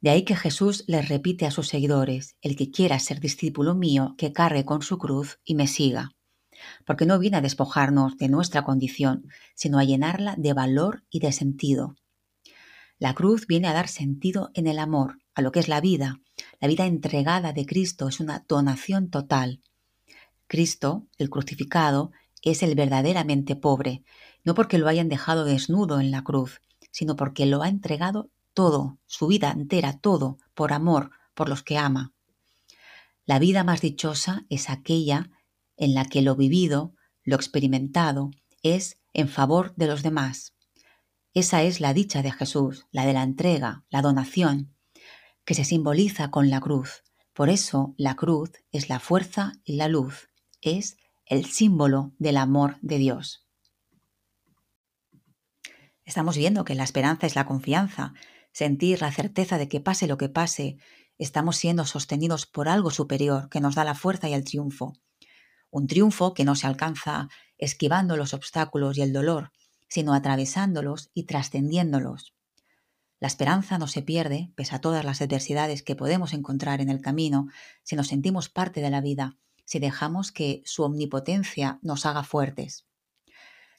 De 0.00 0.10
ahí 0.10 0.24
que 0.24 0.36
Jesús 0.36 0.84
les 0.86 1.10
repite 1.10 1.44
a 1.44 1.50
sus 1.50 1.68
seguidores, 1.68 2.36
el 2.40 2.56
que 2.56 2.70
quiera 2.70 2.98
ser 2.98 3.20
discípulo 3.20 3.74
mío, 3.74 4.14
que 4.16 4.32
cargue 4.32 4.64
con 4.64 4.80
su 4.80 4.96
cruz 4.96 5.40
y 5.44 5.56
me 5.56 5.66
siga 5.66 6.14
porque 6.84 7.06
no 7.06 7.18
viene 7.18 7.36
a 7.36 7.40
despojarnos 7.40 8.16
de 8.16 8.28
nuestra 8.28 8.64
condición, 8.64 9.28
sino 9.54 9.78
a 9.78 9.84
llenarla 9.84 10.34
de 10.36 10.52
valor 10.52 11.04
y 11.10 11.20
de 11.20 11.32
sentido. 11.32 11.96
La 12.98 13.14
cruz 13.14 13.46
viene 13.46 13.68
a 13.68 13.72
dar 13.72 13.88
sentido 13.88 14.50
en 14.54 14.66
el 14.66 14.78
amor, 14.78 15.18
a 15.34 15.42
lo 15.42 15.52
que 15.52 15.60
es 15.60 15.68
la 15.68 15.80
vida. 15.80 16.20
La 16.60 16.68
vida 16.68 16.86
entregada 16.86 17.52
de 17.52 17.66
Cristo 17.66 18.08
es 18.08 18.20
una 18.20 18.44
donación 18.48 19.10
total. 19.10 19.60
Cristo, 20.46 21.06
el 21.18 21.30
crucificado, 21.30 22.12
es 22.42 22.62
el 22.62 22.74
verdaderamente 22.74 23.56
pobre, 23.56 24.04
no 24.44 24.54
porque 24.54 24.78
lo 24.78 24.88
hayan 24.88 25.08
dejado 25.08 25.44
desnudo 25.44 26.00
en 26.00 26.10
la 26.10 26.22
cruz, 26.22 26.60
sino 26.90 27.16
porque 27.16 27.46
lo 27.46 27.62
ha 27.62 27.68
entregado 27.68 28.30
todo, 28.52 28.98
su 29.06 29.26
vida 29.26 29.50
entera, 29.50 29.98
todo, 29.98 30.38
por 30.54 30.72
amor, 30.72 31.10
por 31.34 31.48
los 31.48 31.62
que 31.62 31.76
ama. 31.76 32.12
La 33.26 33.38
vida 33.38 33.64
más 33.64 33.80
dichosa 33.80 34.44
es 34.50 34.70
aquella 34.70 35.30
en 35.76 35.94
la 35.94 36.04
que 36.04 36.22
lo 36.22 36.36
vivido, 36.36 36.94
lo 37.22 37.36
experimentado, 37.36 38.30
es 38.62 38.98
en 39.12 39.28
favor 39.28 39.74
de 39.76 39.86
los 39.86 40.02
demás. 40.02 40.54
Esa 41.32 41.62
es 41.62 41.80
la 41.80 41.94
dicha 41.94 42.22
de 42.22 42.32
Jesús, 42.32 42.86
la 42.90 43.06
de 43.06 43.12
la 43.12 43.22
entrega, 43.22 43.84
la 43.90 44.02
donación, 44.02 44.74
que 45.44 45.54
se 45.54 45.64
simboliza 45.64 46.30
con 46.30 46.50
la 46.50 46.60
cruz. 46.60 47.02
Por 47.32 47.48
eso 47.48 47.94
la 47.96 48.14
cruz 48.14 48.50
es 48.70 48.88
la 48.88 49.00
fuerza 49.00 49.52
y 49.64 49.76
la 49.76 49.88
luz, 49.88 50.28
es 50.60 50.96
el 51.26 51.46
símbolo 51.46 52.14
del 52.18 52.36
amor 52.36 52.78
de 52.80 52.98
Dios. 52.98 53.46
Estamos 56.04 56.36
viendo 56.36 56.64
que 56.64 56.74
la 56.74 56.84
esperanza 56.84 57.26
es 57.26 57.34
la 57.34 57.46
confianza, 57.46 58.12
sentir 58.52 59.00
la 59.00 59.10
certeza 59.10 59.58
de 59.58 59.68
que 59.68 59.80
pase 59.80 60.06
lo 60.06 60.18
que 60.18 60.28
pase, 60.28 60.76
estamos 61.18 61.56
siendo 61.56 61.86
sostenidos 61.86 62.46
por 62.46 62.68
algo 62.68 62.90
superior 62.90 63.48
que 63.48 63.60
nos 63.60 63.74
da 63.74 63.84
la 63.84 63.94
fuerza 63.94 64.28
y 64.28 64.34
el 64.34 64.44
triunfo 64.44 64.92
un 65.74 65.88
triunfo 65.88 66.34
que 66.34 66.44
no 66.44 66.54
se 66.54 66.68
alcanza 66.68 67.28
esquivando 67.58 68.16
los 68.16 68.32
obstáculos 68.32 68.96
y 68.96 69.02
el 69.02 69.12
dolor, 69.12 69.50
sino 69.88 70.14
atravesándolos 70.14 71.10
y 71.14 71.24
trascendiéndolos. 71.24 72.32
La 73.18 73.26
esperanza 73.26 73.76
no 73.76 73.88
se 73.88 74.00
pierde, 74.00 74.52
pese 74.54 74.76
a 74.76 74.80
todas 74.80 75.04
las 75.04 75.20
adversidades 75.20 75.82
que 75.82 75.96
podemos 75.96 76.32
encontrar 76.32 76.80
en 76.80 76.90
el 76.90 77.00
camino, 77.00 77.48
si 77.82 77.96
nos 77.96 78.06
sentimos 78.06 78.48
parte 78.48 78.82
de 78.82 78.90
la 78.90 79.00
vida, 79.00 79.36
si 79.64 79.80
dejamos 79.80 80.30
que 80.30 80.62
su 80.64 80.84
omnipotencia 80.84 81.80
nos 81.82 82.06
haga 82.06 82.22
fuertes. 82.22 82.86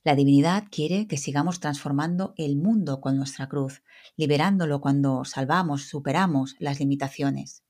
La 0.03 0.15
divinidad 0.15 0.65
quiere 0.69 1.07
que 1.07 1.15
sigamos 1.15 1.61
transformando 1.61 2.33
el 2.35 2.57
mundo 2.57 2.99
con 2.99 3.15
nuestra 3.15 3.47
cruz, 3.47 3.83
liberándolo 4.17 4.81
cuando 4.81 5.23
salvamos, 5.23 5.83
superamos 5.83 6.57
las 6.59 6.81
limitaciones. 6.81 7.64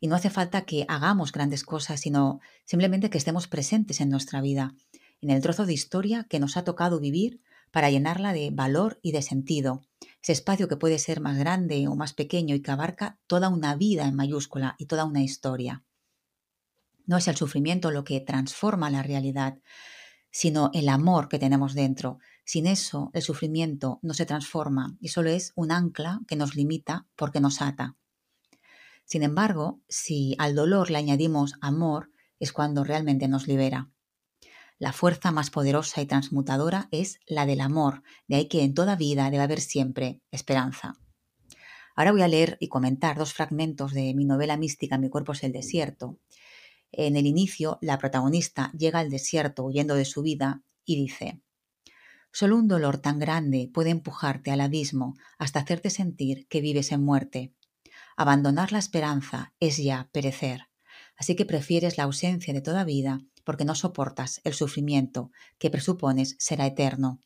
Y 0.00 0.08
no 0.08 0.16
hace 0.16 0.30
falta 0.30 0.62
que 0.62 0.86
hagamos 0.88 1.30
grandes 1.30 1.62
cosas, 1.62 2.00
sino 2.00 2.40
simplemente 2.64 3.10
que 3.10 3.18
estemos 3.18 3.46
presentes 3.46 4.00
en 4.00 4.08
nuestra 4.08 4.40
vida, 4.40 4.74
en 5.20 5.30
el 5.30 5.42
trozo 5.42 5.66
de 5.66 5.74
historia 5.74 6.24
que 6.24 6.40
nos 6.40 6.56
ha 6.56 6.64
tocado 6.64 6.98
vivir 6.98 7.40
para 7.70 7.90
llenarla 7.90 8.32
de 8.32 8.50
valor 8.50 8.98
y 9.02 9.12
de 9.12 9.22
sentido. 9.22 9.82
Ese 10.22 10.32
espacio 10.32 10.68
que 10.68 10.76
puede 10.76 10.98
ser 10.98 11.20
más 11.20 11.38
grande 11.38 11.86
o 11.88 11.94
más 11.94 12.14
pequeño 12.14 12.54
y 12.54 12.62
que 12.62 12.70
abarca 12.70 13.18
toda 13.26 13.48
una 13.48 13.76
vida 13.76 14.06
en 14.06 14.16
mayúscula 14.16 14.74
y 14.78 14.86
toda 14.86 15.04
una 15.04 15.22
historia. 15.22 15.84
No 17.06 17.16
es 17.16 17.28
el 17.28 17.36
sufrimiento 17.36 17.90
lo 17.90 18.04
que 18.04 18.20
transforma 18.20 18.90
la 18.90 19.02
realidad, 19.02 19.58
sino 20.30 20.70
el 20.74 20.88
amor 20.88 21.28
que 21.28 21.38
tenemos 21.38 21.74
dentro. 21.74 22.18
Sin 22.44 22.66
eso, 22.66 23.10
el 23.14 23.22
sufrimiento 23.22 23.98
no 24.02 24.14
se 24.14 24.26
transforma 24.26 24.96
y 25.00 25.08
solo 25.08 25.30
es 25.30 25.52
un 25.56 25.72
ancla 25.72 26.20
que 26.26 26.36
nos 26.36 26.54
limita 26.54 27.06
porque 27.16 27.40
nos 27.40 27.62
ata. 27.62 27.96
Sin 29.10 29.24
embargo, 29.24 29.82
si 29.88 30.36
al 30.38 30.54
dolor 30.54 30.88
le 30.88 30.98
añadimos 30.98 31.54
amor, 31.60 32.12
es 32.38 32.52
cuando 32.52 32.84
realmente 32.84 33.26
nos 33.26 33.48
libera. 33.48 33.90
La 34.78 34.92
fuerza 34.92 35.32
más 35.32 35.50
poderosa 35.50 36.00
y 36.00 36.06
transmutadora 36.06 36.86
es 36.92 37.18
la 37.26 37.44
del 37.44 37.60
amor, 37.60 38.04
de 38.28 38.36
ahí 38.36 38.46
que 38.46 38.62
en 38.62 38.72
toda 38.72 38.94
vida 38.94 39.28
debe 39.32 39.42
haber 39.42 39.60
siempre 39.60 40.20
esperanza. 40.30 40.94
Ahora 41.96 42.12
voy 42.12 42.22
a 42.22 42.28
leer 42.28 42.56
y 42.60 42.68
comentar 42.68 43.18
dos 43.18 43.34
fragmentos 43.34 43.92
de 43.94 44.14
mi 44.14 44.24
novela 44.24 44.56
mística 44.56 44.96
Mi 44.96 45.10
cuerpo 45.10 45.32
es 45.32 45.42
el 45.42 45.50
desierto. 45.50 46.20
En 46.92 47.16
el 47.16 47.26
inicio, 47.26 47.78
la 47.80 47.98
protagonista 47.98 48.70
llega 48.78 49.00
al 49.00 49.10
desierto 49.10 49.64
huyendo 49.64 49.96
de 49.96 50.04
su 50.04 50.22
vida 50.22 50.62
y 50.84 50.94
dice, 50.94 51.42
Solo 52.30 52.54
un 52.54 52.68
dolor 52.68 52.98
tan 52.98 53.18
grande 53.18 53.68
puede 53.74 53.90
empujarte 53.90 54.52
al 54.52 54.60
abismo 54.60 55.16
hasta 55.36 55.58
hacerte 55.58 55.90
sentir 55.90 56.46
que 56.46 56.60
vives 56.60 56.92
en 56.92 57.02
muerte. 57.04 57.52
Abandonar 58.20 58.70
la 58.70 58.78
esperanza 58.78 59.54
es 59.60 59.78
ya 59.78 60.10
perecer, 60.12 60.68
así 61.16 61.36
que 61.36 61.46
prefieres 61.46 61.96
la 61.96 62.04
ausencia 62.04 62.52
de 62.52 62.60
toda 62.60 62.84
vida 62.84 63.22
porque 63.44 63.64
no 63.64 63.74
soportas 63.74 64.42
el 64.44 64.52
sufrimiento 64.52 65.30
que 65.58 65.70
presupones 65.70 66.36
será 66.38 66.66
eterno. 66.66 67.18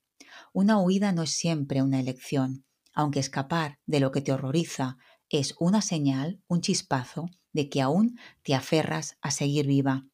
Una 0.53 0.79
huida 0.79 1.11
no 1.11 1.25
es 1.25 1.31
siempre 1.31 1.83
una 1.83 1.99
elección, 1.99 2.65
aunque 2.93 3.19
escapar 3.19 3.81
de 3.87 3.99
lo 3.99 4.13
que 4.13 4.21
te 4.21 4.31
horroriza 4.31 4.97
es 5.31 5.57
una 5.59 5.83
señal, 5.83 6.41
un 6.47 6.61
chispazo, 6.61 7.29
de 7.53 7.69
que 7.69 7.81
aún 7.81 8.17
te 8.45 8.55
aferras 8.55 9.17
a 9.21 9.33
seguir 9.33 9.67
viva. 9.67 10.07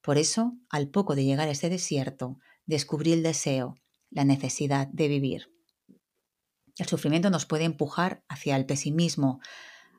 Por 0.00 0.16
eso, 0.16 0.54
al 0.70 0.88
poco 0.88 1.14
de 1.14 1.26
llegar 1.26 1.48
a 1.48 1.52
ese 1.52 1.68
desierto, 1.68 2.38
descubrí 2.64 3.12
el 3.12 3.22
deseo, 3.22 3.74
la 4.08 4.24
necesidad 4.24 4.86
de 4.86 5.08
vivir. 5.08 5.52
El 6.78 6.86
sufrimiento 6.86 7.28
nos 7.28 7.44
puede 7.44 7.64
empujar 7.64 8.24
hacia 8.30 8.56
el 8.56 8.64
pesimismo, 8.64 9.40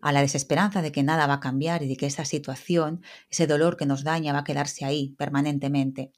a 0.04 0.12
la 0.12 0.22
desesperanza 0.22 0.82
de 0.82 0.92
que 0.92 1.02
nada 1.02 1.28
va 1.28 1.36
a 1.36 1.40
cambiar 1.40 1.82
y 1.82 1.88
de 1.88 1.96
que 1.96 2.06
esa 2.06 2.26
situación, 2.26 3.02
ese 3.30 3.48
dolor 3.48 3.78
que 3.78 3.86
nos 3.86 4.04
daña 4.04 4.34
va 4.34 4.40
a 4.40 4.44
quedarse 4.44 4.84
ahí 4.84 5.16
permanentemente. 5.18 6.12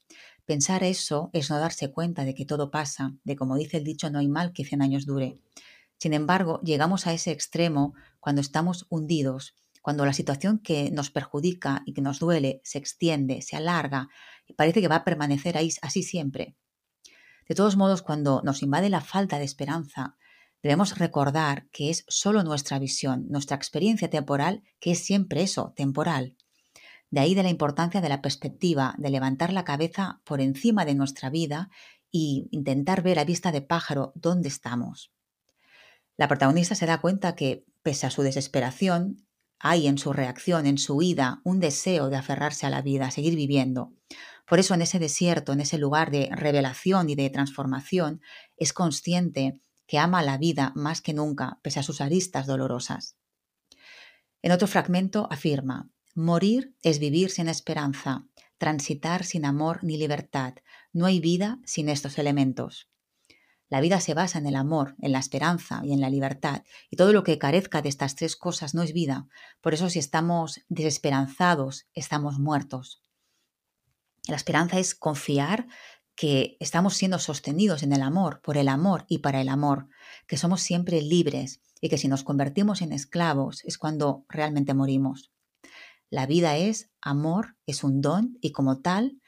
Pensar 0.44 0.82
eso 0.82 1.30
es 1.32 1.50
no 1.50 1.58
darse 1.60 1.92
cuenta 1.92 2.24
de 2.24 2.34
que 2.34 2.44
todo 2.44 2.72
pasa, 2.72 3.14
de 3.22 3.36
como 3.36 3.56
dice 3.56 3.76
el 3.76 3.84
dicho, 3.84 4.10
no 4.10 4.18
hay 4.18 4.26
mal 4.26 4.52
que 4.52 4.64
100 4.64 4.82
años 4.82 5.06
dure. 5.06 5.38
Sin 5.98 6.14
embargo, 6.14 6.60
llegamos 6.64 7.06
a 7.06 7.12
ese 7.12 7.30
extremo 7.30 7.94
cuando 8.18 8.40
estamos 8.40 8.86
hundidos, 8.90 9.54
cuando 9.82 10.04
la 10.04 10.12
situación 10.12 10.58
que 10.58 10.90
nos 10.90 11.10
perjudica 11.10 11.82
y 11.86 11.92
que 11.92 12.02
nos 12.02 12.18
duele 12.18 12.60
se 12.64 12.78
extiende, 12.78 13.40
se 13.40 13.54
alarga 13.54 14.08
y 14.48 14.54
parece 14.54 14.80
que 14.80 14.88
va 14.88 14.96
a 14.96 15.04
permanecer 15.04 15.56
ahí 15.56 15.72
así 15.80 16.02
siempre. 16.02 16.56
De 17.48 17.54
todos 17.54 17.76
modos, 17.76 18.02
cuando 18.02 18.42
nos 18.42 18.64
invade 18.64 18.90
la 18.90 19.00
falta 19.00 19.38
de 19.38 19.44
esperanza, 19.44 20.16
debemos 20.62 20.98
recordar 20.98 21.68
que 21.70 21.90
es 21.90 22.04
solo 22.08 22.42
nuestra 22.42 22.78
visión, 22.78 23.26
nuestra 23.28 23.56
experiencia 23.56 24.10
temporal, 24.10 24.62
que 24.80 24.92
es 24.92 25.04
siempre 25.04 25.42
eso, 25.42 25.72
temporal. 25.76 26.36
De 27.10 27.20
ahí 27.20 27.34
de 27.34 27.42
la 27.42 27.50
importancia 27.50 28.00
de 28.00 28.08
la 28.08 28.20
perspectiva, 28.20 28.94
de 28.98 29.10
levantar 29.10 29.52
la 29.52 29.64
cabeza 29.64 30.20
por 30.24 30.40
encima 30.40 30.84
de 30.84 30.94
nuestra 30.94 31.30
vida 31.30 31.70
e 32.12 32.46
intentar 32.50 33.02
ver 33.02 33.18
a 33.18 33.24
vista 33.24 33.52
de 33.52 33.62
pájaro 33.62 34.12
dónde 34.14 34.48
estamos. 34.48 35.12
La 36.16 36.28
protagonista 36.28 36.74
se 36.74 36.86
da 36.86 37.00
cuenta 37.00 37.36
que, 37.36 37.64
pese 37.82 38.06
a 38.06 38.10
su 38.10 38.22
desesperación, 38.22 39.26
hay 39.58 39.86
en 39.86 39.98
su 39.98 40.12
reacción, 40.12 40.66
en 40.66 40.78
su 40.78 40.96
huida, 40.96 41.40
un 41.44 41.60
deseo 41.60 42.08
de 42.08 42.16
aferrarse 42.16 42.66
a 42.66 42.70
la 42.70 42.82
vida, 42.82 43.06
a 43.06 43.10
seguir 43.10 43.36
viviendo. 43.36 43.92
Por 44.46 44.58
eso 44.58 44.74
en 44.74 44.82
ese 44.82 44.98
desierto, 44.98 45.52
en 45.52 45.60
ese 45.60 45.78
lugar 45.78 46.10
de 46.10 46.28
revelación 46.32 47.10
y 47.10 47.14
de 47.14 47.30
transformación, 47.30 48.20
es 48.56 48.72
consciente 48.72 49.58
que 49.86 49.98
ama 49.98 50.22
la 50.22 50.38
vida 50.38 50.72
más 50.74 51.00
que 51.00 51.14
nunca, 51.14 51.58
pese 51.62 51.80
a 51.80 51.82
sus 51.82 52.00
aristas 52.00 52.46
dolorosas. 52.46 53.16
En 54.42 54.52
otro 54.52 54.68
fragmento 54.68 55.28
afirma, 55.30 55.90
morir 56.14 56.74
es 56.82 56.98
vivir 56.98 57.30
sin 57.30 57.48
esperanza, 57.48 58.26
transitar 58.58 59.24
sin 59.24 59.44
amor 59.44 59.82
ni 59.82 59.96
libertad. 59.96 60.54
No 60.92 61.06
hay 61.06 61.20
vida 61.20 61.58
sin 61.64 61.88
estos 61.88 62.18
elementos. 62.18 62.88
La 63.68 63.80
vida 63.80 64.00
se 64.00 64.14
basa 64.14 64.38
en 64.38 64.46
el 64.46 64.54
amor, 64.54 64.94
en 65.00 65.10
la 65.12 65.18
esperanza 65.18 65.80
y 65.84 65.92
en 65.92 66.00
la 66.00 66.08
libertad, 66.08 66.62
y 66.88 66.96
todo 66.96 67.12
lo 67.12 67.24
que 67.24 67.38
carezca 67.38 67.82
de 67.82 67.88
estas 67.88 68.14
tres 68.14 68.36
cosas 68.36 68.74
no 68.74 68.82
es 68.82 68.92
vida. 68.92 69.26
Por 69.60 69.74
eso 69.74 69.90
si 69.90 69.98
estamos 69.98 70.60
desesperanzados, 70.68 71.86
estamos 71.92 72.38
muertos. 72.38 73.02
La 74.28 74.36
esperanza 74.36 74.78
es 74.78 74.94
confiar 74.94 75.66
que 76.16 76.56
estamos 76.60 76.94
siendo 76.94 77.18
sostenidos 77.18 77.82
en 77.82 77.92
el 77.92 78.02
amor, 78.02 78.40
por 78.42 78.56
el 78.56 78.68
amor 78.68 79.04
y 79.06 79.18
para 79.18 79.40
el 79.40 79.48
amor, 79.48 79.88
que 80.26 80.38
somos 80.38 80.62
siempre 80.62 81.02
libres 81.02 81.60
y 81.80 81.88
que 81.88 81.98
si 81.98 82.08
nos 82.08 82.24
convertimos 82.24 82.82
en 82.82 82.92
esclavos 82.92 83.62
es 83.64 83.78
cuando 83.78 84.24
realmente 84.28 84.74
morimos. 84.74 85.30
La 86.08 86.26
vida 86.26 86.56
es 86.56 86.90
amor, 87.02 87.56
es 87.66 87.84
un 87.84 88.00
don 88.00 88.38
y 88.40 88.52
como 88.52 88.80
tal 88.80 89.20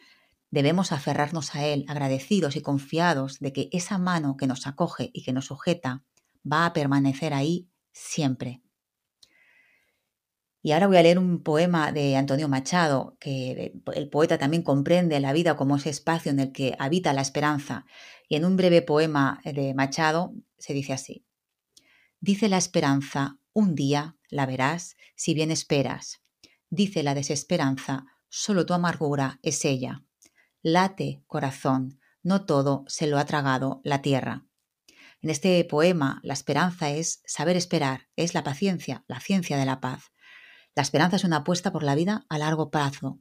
debemos 0.51 0.93
aferrarnos 0.93 1.55
a 1.55 1.67
él 1.67 1.85
agradecidos 1.89 2.57
y 2.57 2.63
confiados 2.63 3.39
de 3.39 3.53
que 3.53 3.69
esa 3.73 3.99
mano 3.99 4.37
que 4.37 4.47
nos 4.47 4.67
acoge 4.67 5.11
y 5.13 5.23
que 5.23 5.35
nos 5.35 5.47
sujeta 5.47 6.05
va 6.51 6.65
a 6.65 6.73
permanecer 6.73 7.35
ahí 7.35 7.69
siempre. 7.93 8.63
Y 10.61 10.73
ahora 10.73 10.89
voy 10.89 10.97
a 10.97 11.03
leer 11.03 11.19
un 11.19 11.43
poema 11.43 11.93
de 11.93 12.17
Antonio 12.17 12.49
Machado, 12.49 13.17
que 13.21 13.73
el 13.95 14.09
poeta 14.09 14.39
también 14.39 14.63
comprende 14.63 15.21
la 15.21 15.33
vida 15.33 15.57
como 15.57 15.77
ese 15.77 15.91
espacio 15.91 16.33
en 16.33 16.41
el 16.41 16.53
que 16.53 16.75
habita 16.79 17.13
la 17.13 17.23
esperanza. 17.23 17.87
Y 18.29 18.37
en 18.37 18.45
un 18.45 18.57
breve 18.57 18.83
poema 18.83 19.41
de 19.45 19.73
Machado 19.75 20.35
se 20.59 20.75
dice 20.75 20.93
así. 20.93 21.25
Dice 22.21 22.49
la 22.49 22.59
esperanza, 22.59 23.39
un 23.53 23.77
día 23.77 24.17
la 24.29 24.47
verás 24.47 24.97
si 25.15 25.35
bien 25.35 25.51
esperas. 25.53 26.23
Dice 26.71 27.03
la 27.03 27.15
desesperanza, 27.15 28.07
solo 28.29 28.67
tu 28.67 28.75
amargura 28.75 29.39
es 29.43 29.65
ella. 29.65 30.05
Late, 30.63 31.23
corazón, 31.27 32.01
no 32.23 32.45
todo 32.45 32.85
se 32.89 33.07
lo 33.07 33.19
ha 33.19 33.25
tragado 33.25 33.81
la 33.85 34.03
tierra. 34.03 34.47
En 35.21 35.31
este 35.31 35.65
poema, 35.65 36.21
la 36.23 36.35
esperanza 36.35 36.91
es 36.91 37.23
saber 37.25 37.57
esperar, 37.57 38.09
es 38.17 38.35
la 38.35 38.45
paciencia, 38.45 39.05
la 39.09 39.21
ciencia 39.21 39.57
de 39.57 39.65
la 39.65 39.81
paz. 39.81 40.13
La 40.79 40.83
esperanza 40.83 41.17
es 41.17 41.25
una 41.25 41.39
apuesta 41.39 41.73
por 41.73 41.83
la 41.83 41.97
vida 41.97 42.25
a 42.29 42.39
largo 42.39 42.71
plazo. 42.71 43.19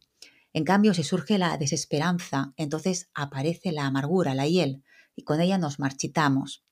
En 0.54 0.64
cambio, 0.64 0.94
si 0.94 1.02
surge 1.02 1.40
la 1.40 1.58
desesperanza, 1.58 2.54
entonces 2.56 3.10
aparece 3.16 3.72
la 3.72 3.88
amargura, 3.88 4.36
la 4.36 4.46
hiel, 4.46 4.84
y 5.16 5.24
con 5.24 5.42
ella 5.42 5.58
nos 5.58 5.80
marchitamos. 5.80 6.64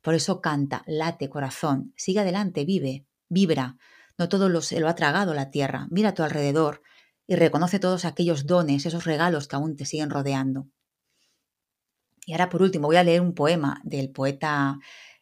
Por 0.00 0.14
eso 0.14 0.40
canta, 0.40 0.84
late 0.86 1.28
corazón, 1.28 1.92
sigue 1.96 2.20
adelante, 2.20 2.64
vive, 2.64 3.04
vibra. 3.28 3.78
No 4.16 4.28
todo 4.28 4.48
lo, 4.48 4.60
se 4.60 4.78
lo 4.78 4.88
ha 4.88 4.94
tragado 4.94 5.34
la 5.34 5.50
tierra. 5.50 5.88
Mira 5.90 6.10
a 6.10 6.14
tu 6.14 6.22
alrededor 6.22 6.82
y 7.26 7.34
reconoce 7.34 7.80
todos 7.80 8.04
aquellos 8.04 8.46
dones, 8.46 8.86
esos 8.86 9.06
regalos 9.06 9.48
que 9.48 9.56
aún 9.56 9.74
te 9.74 9.86
siguen 9.86 10.08
rodeando. 10.08 10.68
Y 12.26 12.30
ahora, 12.30 12.48
por 12.48 12.62
último, 12.62 12.86
voy 12.86 12.94
a 12.94 13.02
leer 13.02 13.22
un 13.22 13.34
poema 13.34 13.80
del 13.82 14.10
poeta 14.12 14.78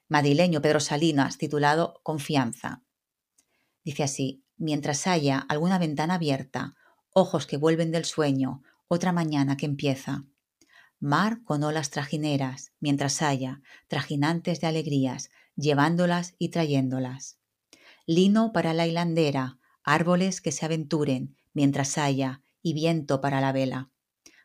madrileño 0.08 0.60
Pedro 0.60 0.80
Salinas 0.80 1.38
titulado 1.38 2.00
Confianza. 2.02 2.82
Dice 3.82 4.02
así, 4.02 4.42
mientras 4.56 5.06
haya 5.06 5.38
alguna 5.38 5.78
ventana 5.78 6.14
abierta, 6.14 6.74
ojos 7.10 7.46
que 7.46 7.56
vuelven 7.56 7.90
del 7.90 8.04
sueño, 8.04 8.62
otra 8.88 9.12
mañana 9.12 9.56
que 9.56 9.66
empieza. 9.66 10.24
Mar 10.98 11.42
con 11.44 11.62
olas 11.62 11.90
trajineras, 11.90 12.72
mientras 12.80 13.22
haya, 13.22 13.60
trajinantes 13.88 14.60
de 14.60 14.66
alegrías, 14.66 15.30
llevándolas 15.56 16.34
y 16.38 16.50
trayéndolas. 16.50 17.38
Lino 18.06 18.52
para 18.52 18.72
la 18.72 18.86
hilandera, 18.86 19.58
árboles 19.82 20.40
que 20.40 20.52
se 20.52 20.64
aventuren, 20.64 21.36
mientras 21.52 21.98
haya, 21.98 22.42
y 22.62 22.72
viento 22.72 23.20
para 23.20 23.40
la 23.40 23.52
vela. 23.52 23.90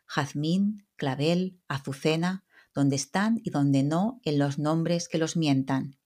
Jazmín, 0.06 0.86
clavel, 0.96 1.58
azucena, 1.68 2.44
donde 2.74 2.96
están 2.96 3.40
y 3.42 3.50
donde 3.50 3.82
no 3.82 4.20
en 4.24 4.38
los 4.38 4.58
nombres 4.58 5.08
que 5.08 5.18
los 5.18 5.36
mientan. 5.36 5.98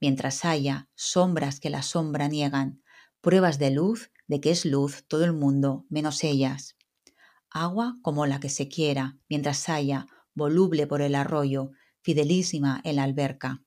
Mientras 0.00 0.44
haya 0.44 0.88
sombras 0.94 1.60
que 1.60 1.70
la 1.70 1.82
sombra 1.82 2.28
niegan, 2.28 2.81
pruebas 3.22 3.58
de 3.58 3.70
luz, 3.70 4.10
de 4.26 4.40
que 4.40 4.50
es 4.50 4.66
luz 4.66 5.04
todo 5.06 5.24
el 5.24 5.32
mundo, 5.32 5.86
menos 5.88 6.22
ellas. 6.24 6.76
Agua 7.50 7.96
como 8.02 8.26
la 8.26 8.40
que 8.40 8.48
se 8.48 8.68
quiera, 8.68 9.16
mientras 9.28 9.68
haya, 9.68 10.06
voluble 10.34 10.86
por 10.86 11.02
el 11.02 11.14
arroyo, 11.14 11.70
fidelísima 12.02 12.80
en 12.84 12.96
la 12.96 13.04
alberca. 13.04 13.62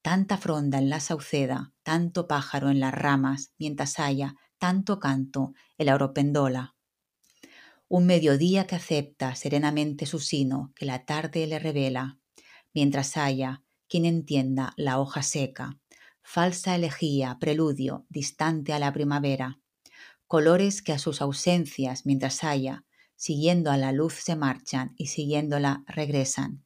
Tanta 0.00 0.38
fronda 0.38 0.78
en 0.78 0.90
la 0.90 1.00
sauceda, 1.00 1.72
tanto 1.82 2.28
pájaro 2.28 2.70
en 2.70 2.78
las 2.78 2.94
ramas, 2.94 3.52
mientras 3.58 3.98
haya, 3.98 4.36
tanto 4.58 5.00
canto 5.00 5.54
en 5.76 5.86
la 5.86 5.94
oropendola. 5.96 6.76
Un 7.88 8.06
mediodía 8.06 8.66
que 8.66 8.76
acepta 8.76 9.34
serenamente 9.34 10.06
su 10.06 10.20
sino, 10.20 10.72
que 10.76 10.86
la 10.86 11.04
tarde 11.04 11.46
le 11.46 11.58
revela, 11.58 12.18
mientras 12.72 13.16
haya 13.16 13.62
quien 13.88 14.04
entienda 14.04 14.72
la 14.76 15.00
hoja 15.00 15.22
seca, 15.22 15.78
falsa 16.24 16.74
elegía, 16.74 17.36
preludio, 17.38 18.06
distante 18.08 18.72
a 18.72 18.78
la 18.78 18.92
primavera, 18.92 19.60
colores 20.26 20.82
que 20.82 20.92
a 20.92 20.98
sus 20.98 21.20
ausencias, 21.20 22.06
mientras 22.06 22.42
haya, 22.42 22.84
siguiendo 23.14 23.70
a 23.70 23.76
la 23.76 23.92
luz 23.92 24.14
se 24.14 24.34
marchan 24.34 24.94
y 24.96 25.08
siguiéndola 25.08 25.84
regresan. 25.86 26.64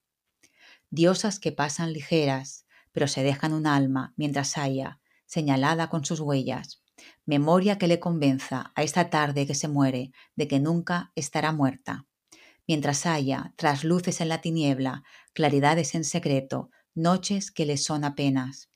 Diosas 0.90 1.40
que 1.40 1.52
pasan 1.52 1.92
ligeras, 1.92 2.66
pero 2.92 3.08
se 3.08 3.22
dejan 3.22 3.52
un 3.52 3.66
alma 3.66 4.14
mientras 4.16 4.56
haya, 4.56 5.00
señalada 5.26 5.90
con 5.90 6.04
sus 6.04 6.20
huellas, 6.20 6.82
memoria 7.26 7.78
que 7.78 7.88
le 7.88 8.00
convenza 8.00 8.72
a 8.76 8.84
esta 8.84 9.10
tarde 9.10 9.46
que 9.46 9.56
se 9.56 9.68
muere 9.68 10.12
de 10.36 10.48
que 10.48 10.60
nunca 10.60 11.12
estará 11.16 11.52
muerta. 11.52 12.06
Mientras 12.66 13.06
haya, 13.06 13.52
tras 13.56 13.82
luces 13.82 14.20
en 14.20 14.28
la 14.28 14.40
tiniebla, 14.40 15.02
claridades 15.34 15.94
en 15.96 16.04
secreto, 16.04 16.70
noches 16.94 17.50
que 17.50 17.66
le 17.66 17.76
son 17.76 18.04
apenas 18.04 18.70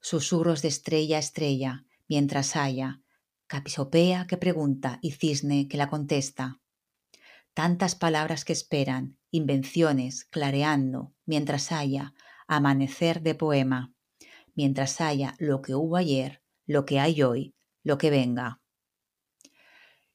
susurros 0.00 0.62
de 0.62 0.68
estrella 0.68 1.16
a 1.16 1.20
estrella, 1.20 1.86
mientras 2.08 2.56
haya, 2.56 3.02
capisopea 3.46 4.26
que 4.26 4.36
pregunta 4.36 4.98
y 5.02 5.12
cisne 5.12 5.68
que 5.68 5.76
la 5.76 5.88
contesta. 5.88 6.60
Tantas 7.54 7.94
palabras 7.94 8.44
que 8.44 8.52
esperan, 8.52 9.18
invenciones, 9.30 10.24
clareando, 10.24 11.14
mientras 11.24 11.72
haya, 11.72 12.14
amanecer 12.46 13.22
de 13.22 13.34
poema, 13.34 13.94
mientras 14.54 15.00
haya 15.00 15.34
lo 15.38 15.62
que 15.62 15.74
hubo 15.74 15.96
ayer, 15.96 16.42
lo 16.66 16.84
que 16.84 17.00
hay 17.00 17.22
hoy, 17.22 17.54
lo 17.82 17.98
que 17.98 18.10
venga. 18.10 18.60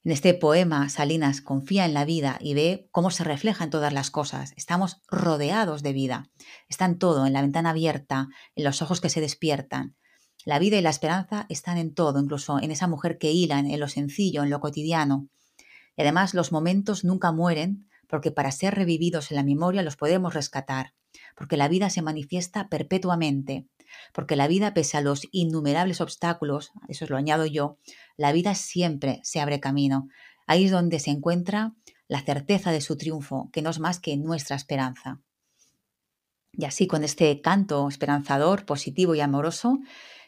En 0.04 0.10
este 0.10 0.34
poema, 0.34 0.88
Salinas 0.88 1.40
confía 1.40 1.84
en 1.84 1.94
la 1.94 2.04
vida 2.04 2.36
y 2.40 2.54
ve 2.54 2.88
cómo 2.90 3.12
se 3.12 3.22
refleja 3.22 3.62
en 3.62 3.70
todas 3.70 3.92
las 3.92 4.10
cosas. 4.10 4.52
Estamos 4.56 5.00
rodeados 5.06 5.84
de 5.84 5.92
vida. 5.92 6.28
Está 6.68 6.86
en 6.86 6.98
todo, 6.98 7.24
en 7.24 7.32
la 7.32 7.40
ventana 7.40 7.70
abierta, 7.70 8.28
en 8.56 8.64
los 8.64 8.82
ojos 8.82 9.00
que 9.00 9.08
se 9.08 9.20
despiertan. 9.20 9.94
La 10.44 10.58
vida 10.58 10.76
y 10.76 10.82
la 10.82 10.90
esperanza 10.90 11.46
están 11.48 11.78
en 11.78 11.94
todo, 11.94 12.18
incluso 12.18 12.58
en 12.58 12.72
esa 12.72 12.88
mujer 12.88 13.16
que 13.16 13.30
hila, 13.30 13.60
en 13.60 13.78
lo 13.78 13.86
sencillo, 13.86 14.42
en 14.42 14.50
lo 14.50 14.58
cotidiano. 14.58 15.28
Y 15.96 16.02
además 16.02 16.34
los 16.34 16.50
momentos 16.50 17.04
nunca 17.04 17.30
mueren 17.30 17.88
porque 18.08 18.32
para 18.32 18.50
ser 18.50 18.74
revividos 18.74 19.30
en 19.30 19.36
la 19.36 19.44
memoria 19.44 19.82
los 19.82 19.96
podemos 19.96 20.34
rescatar, 20.34 20.94
porque 21.36 21.56
la 21.56 21.68
vida 21.68 21.90
se 21.90 22.02
manifiesta 22.02 22.68
perpetuamente, 22.68 23.68
porque 24.12 24.36
la 24.36 24.48
vida, 24.48 24.74
pese 24.74 24.96
a 24.96 25.00
los 25.00 25.28
innumerables 25.30 26.00
obstáculos, 26.00 26.72
eso 26.88 27.06
lo 27.08 27.16
añado 27.16 27.46
yo, 27.46 27.78
la 28.16 28.32
vida 28.32 28.54
siempre 28.54 29.20
se 29.22 29.40
abre 29.40 29.60
camino. 29.60 30.08
Ahí 30.46 30.64
es 30.64 30.70
donde 30.70 30.98
se 31.00 31.10
encuentra 31.10 31.74
la 32.08 32.20
certeza 32.20 32.72
de 32.72 32.80
su 32.80 32.96
triunfo, 32.96 33.48
que 33.52 33.62
no 33.62 33.70
es 33.70 33.78
más 33.78 34.00
que 34.00 34.16
nuestra 34.16 34.56
esperanza. 34.56 35.20
Y 36.52 36.66
así, 36.66 36.86
con 36.86 37.04
este 37.04 37.40
canto 37.40 37.88
esperanzador, 37.88 38.66
positivo 38.66 39.14
y 39.14 39.20
amoroso, 39.20 39.78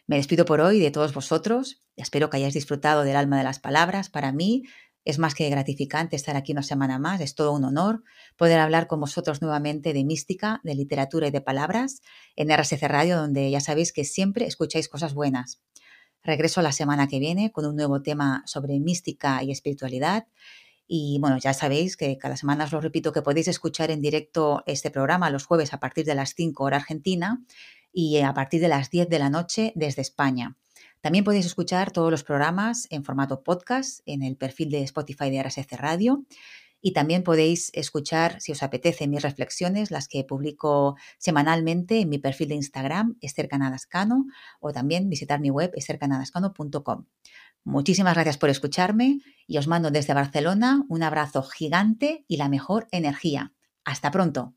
me 0.06 0.16
despido 0.16 0.44
por 0.44 0.60
hoy 0.60 0.80
de 0.80 0.90
todos 0.90 1.12
vosotros. 1.12 1.82
Espero 1.96 2.30
que 2.30 2.38
hayáis 2.38 2.54
disfrutado 2.54 3.04
del 3.04 3.16
alma 3.16 3.38
de 3.38 3.44
las 3.44 3.58
palabras. 3.58 4.08
Para 4.08 4.32
mí 4.32 4.64
es 5.04 5.18
más 5.18 5.34
que 5.34 5.48
gratificante 5.50 6.16
estar 6.16 6.36
aquí 6.36 6.52
una 6.52 6.62
semana 6.62 6.98
más. 6.98 7.20
Es 7.20 7.34
todo 7.34 7.52
un 7.52 7.64
honor 7.64 8.02
poder 8.36 8.58
hablar 8.58 8.86
con 8.86 9.00
vosotros 9.00 9.42
nuevamente 9.42 9.92
de 9.92 10.04
mística, 10.04 10.60
de 10.64 10.74
literatura 10.74 11.28
y 11.28 11.30
de 11.30 11.40
palabras 11.40 12.00
en 12.36 12.50
RSC 12.50 12.82
Radio, 12.88 13.18
donde 13.18 13.50
ya 13.50 13.60
sabéis 13.60 13.92
que 13.92 14.04
siempre 14.04 14.46
escucháis 14.46 14.88
cosas 14.88 15.14
buenas. 15.14 15.60
Regreso 16.22 16.62
la 16.62 16.72
semana 16.72 17.06
que 17.06 17.18
viene 17.18 17.52
con 17.52 17.66
un 17.66 17.76
nuevo 17.76 18.00
tema 18.00 18.42
sobre 18.46 18.80
mística 18.80 19.42
y 19.42 19.50
espiritualidad. 19.50 20.26
Y 20.86 21.18
bueno, 21.20 21.36
ya 21.38 21.52
sabéis 21.52 21.96
que 21.98 22.16
cada 22.16 22.36
semana 22.36 22.64
os 22.64 22.72
lo 22.72 22.80
repito 22.80 23.12
que 23.12 23.22
podéis 23.22 23.48
escuchar 23.48 23.90
en 23.90 24.00
directo 24.00 24.62
este 24.66 24.90
programa 24.90 25.30
los 25.30 25.44
jueves 25.44 25.74
a 25.74 25.80
partir 25.80 26.06
de 26.06 26.14
las 26.14 26.34
5 26.34 26.64
hora 26.64 26.78
argentina 26.78 27.44
y 27.92 28.20
a 28.20 28.32
partir 28.32 28.60
de 28.62 28.68
las 28.68 28.90
10 28.90 29.08
de 29.08 29.18
la 29.18 29.28
noche 29.28 29.72
desde 29.76 30.00
España. 30.00 30.56
También 31.04 31.22
podéis 31.22 31.44
escuchar 31.44 31.90
todos 31.90 32.10
los 32.10 32.24
programas 32.24 32.86
en 32.88 33.04
formato 33.04 33.42
podcast 33.42 34.00
en 34.06 34.22
el 34.22 34.38
perfil 34.38 34.70
de 34.70 34.82
Spotify 34.84 35.28
de 35.28 35.42
RSC 35.42 35.76
Radio 35.76 36.24
y 36.80 36.94
también 36.94 37.22
podéis 37.22 37.70
escuchar, 37.74 38.40
si 38.40 38.52
os 38.52 38.62
apetece, 38.62 39.06
mis 39.06 39.20
reflexiones, 39.20 39.90
las 39.90 40.08
que 40.08 40.24
publico 40.24 40.96
semanalmente 41.18 42.00
en 42.00 42.08
mi 42.08 42.16
perfil 42.16 42.48
de 42.48 42.54
Instagram, 42.54 43.18
Esther 43.20 43.48
Canadascano, 43.48 44.24
o 44.60 44.72
también 44.72 45.10
visitar 45.10 45.40
mi 45.40 45.50
web, 45.50 45.72
estercanadascano.com. 45.74 47.04
Muchísimas 47.64 48.14
gracias 48.14 48.38
por 48.38 48.48
escucharme 48.48 49.18
y 49.46 49.58
os 49.58 49.66
mando 49.66 49.90
desde 49.90 50.14
Barcelona 50.14 50.86
un 50.88 51.02
abrazo 51.02 51.42
gigante 51.42 52.24
y 52.28 52.38
la 52.38 52.48
mejor 52.48 52.88
energía. 52.92 53.52
Hasta 53.84 54.10
pronto. 54.10 54.54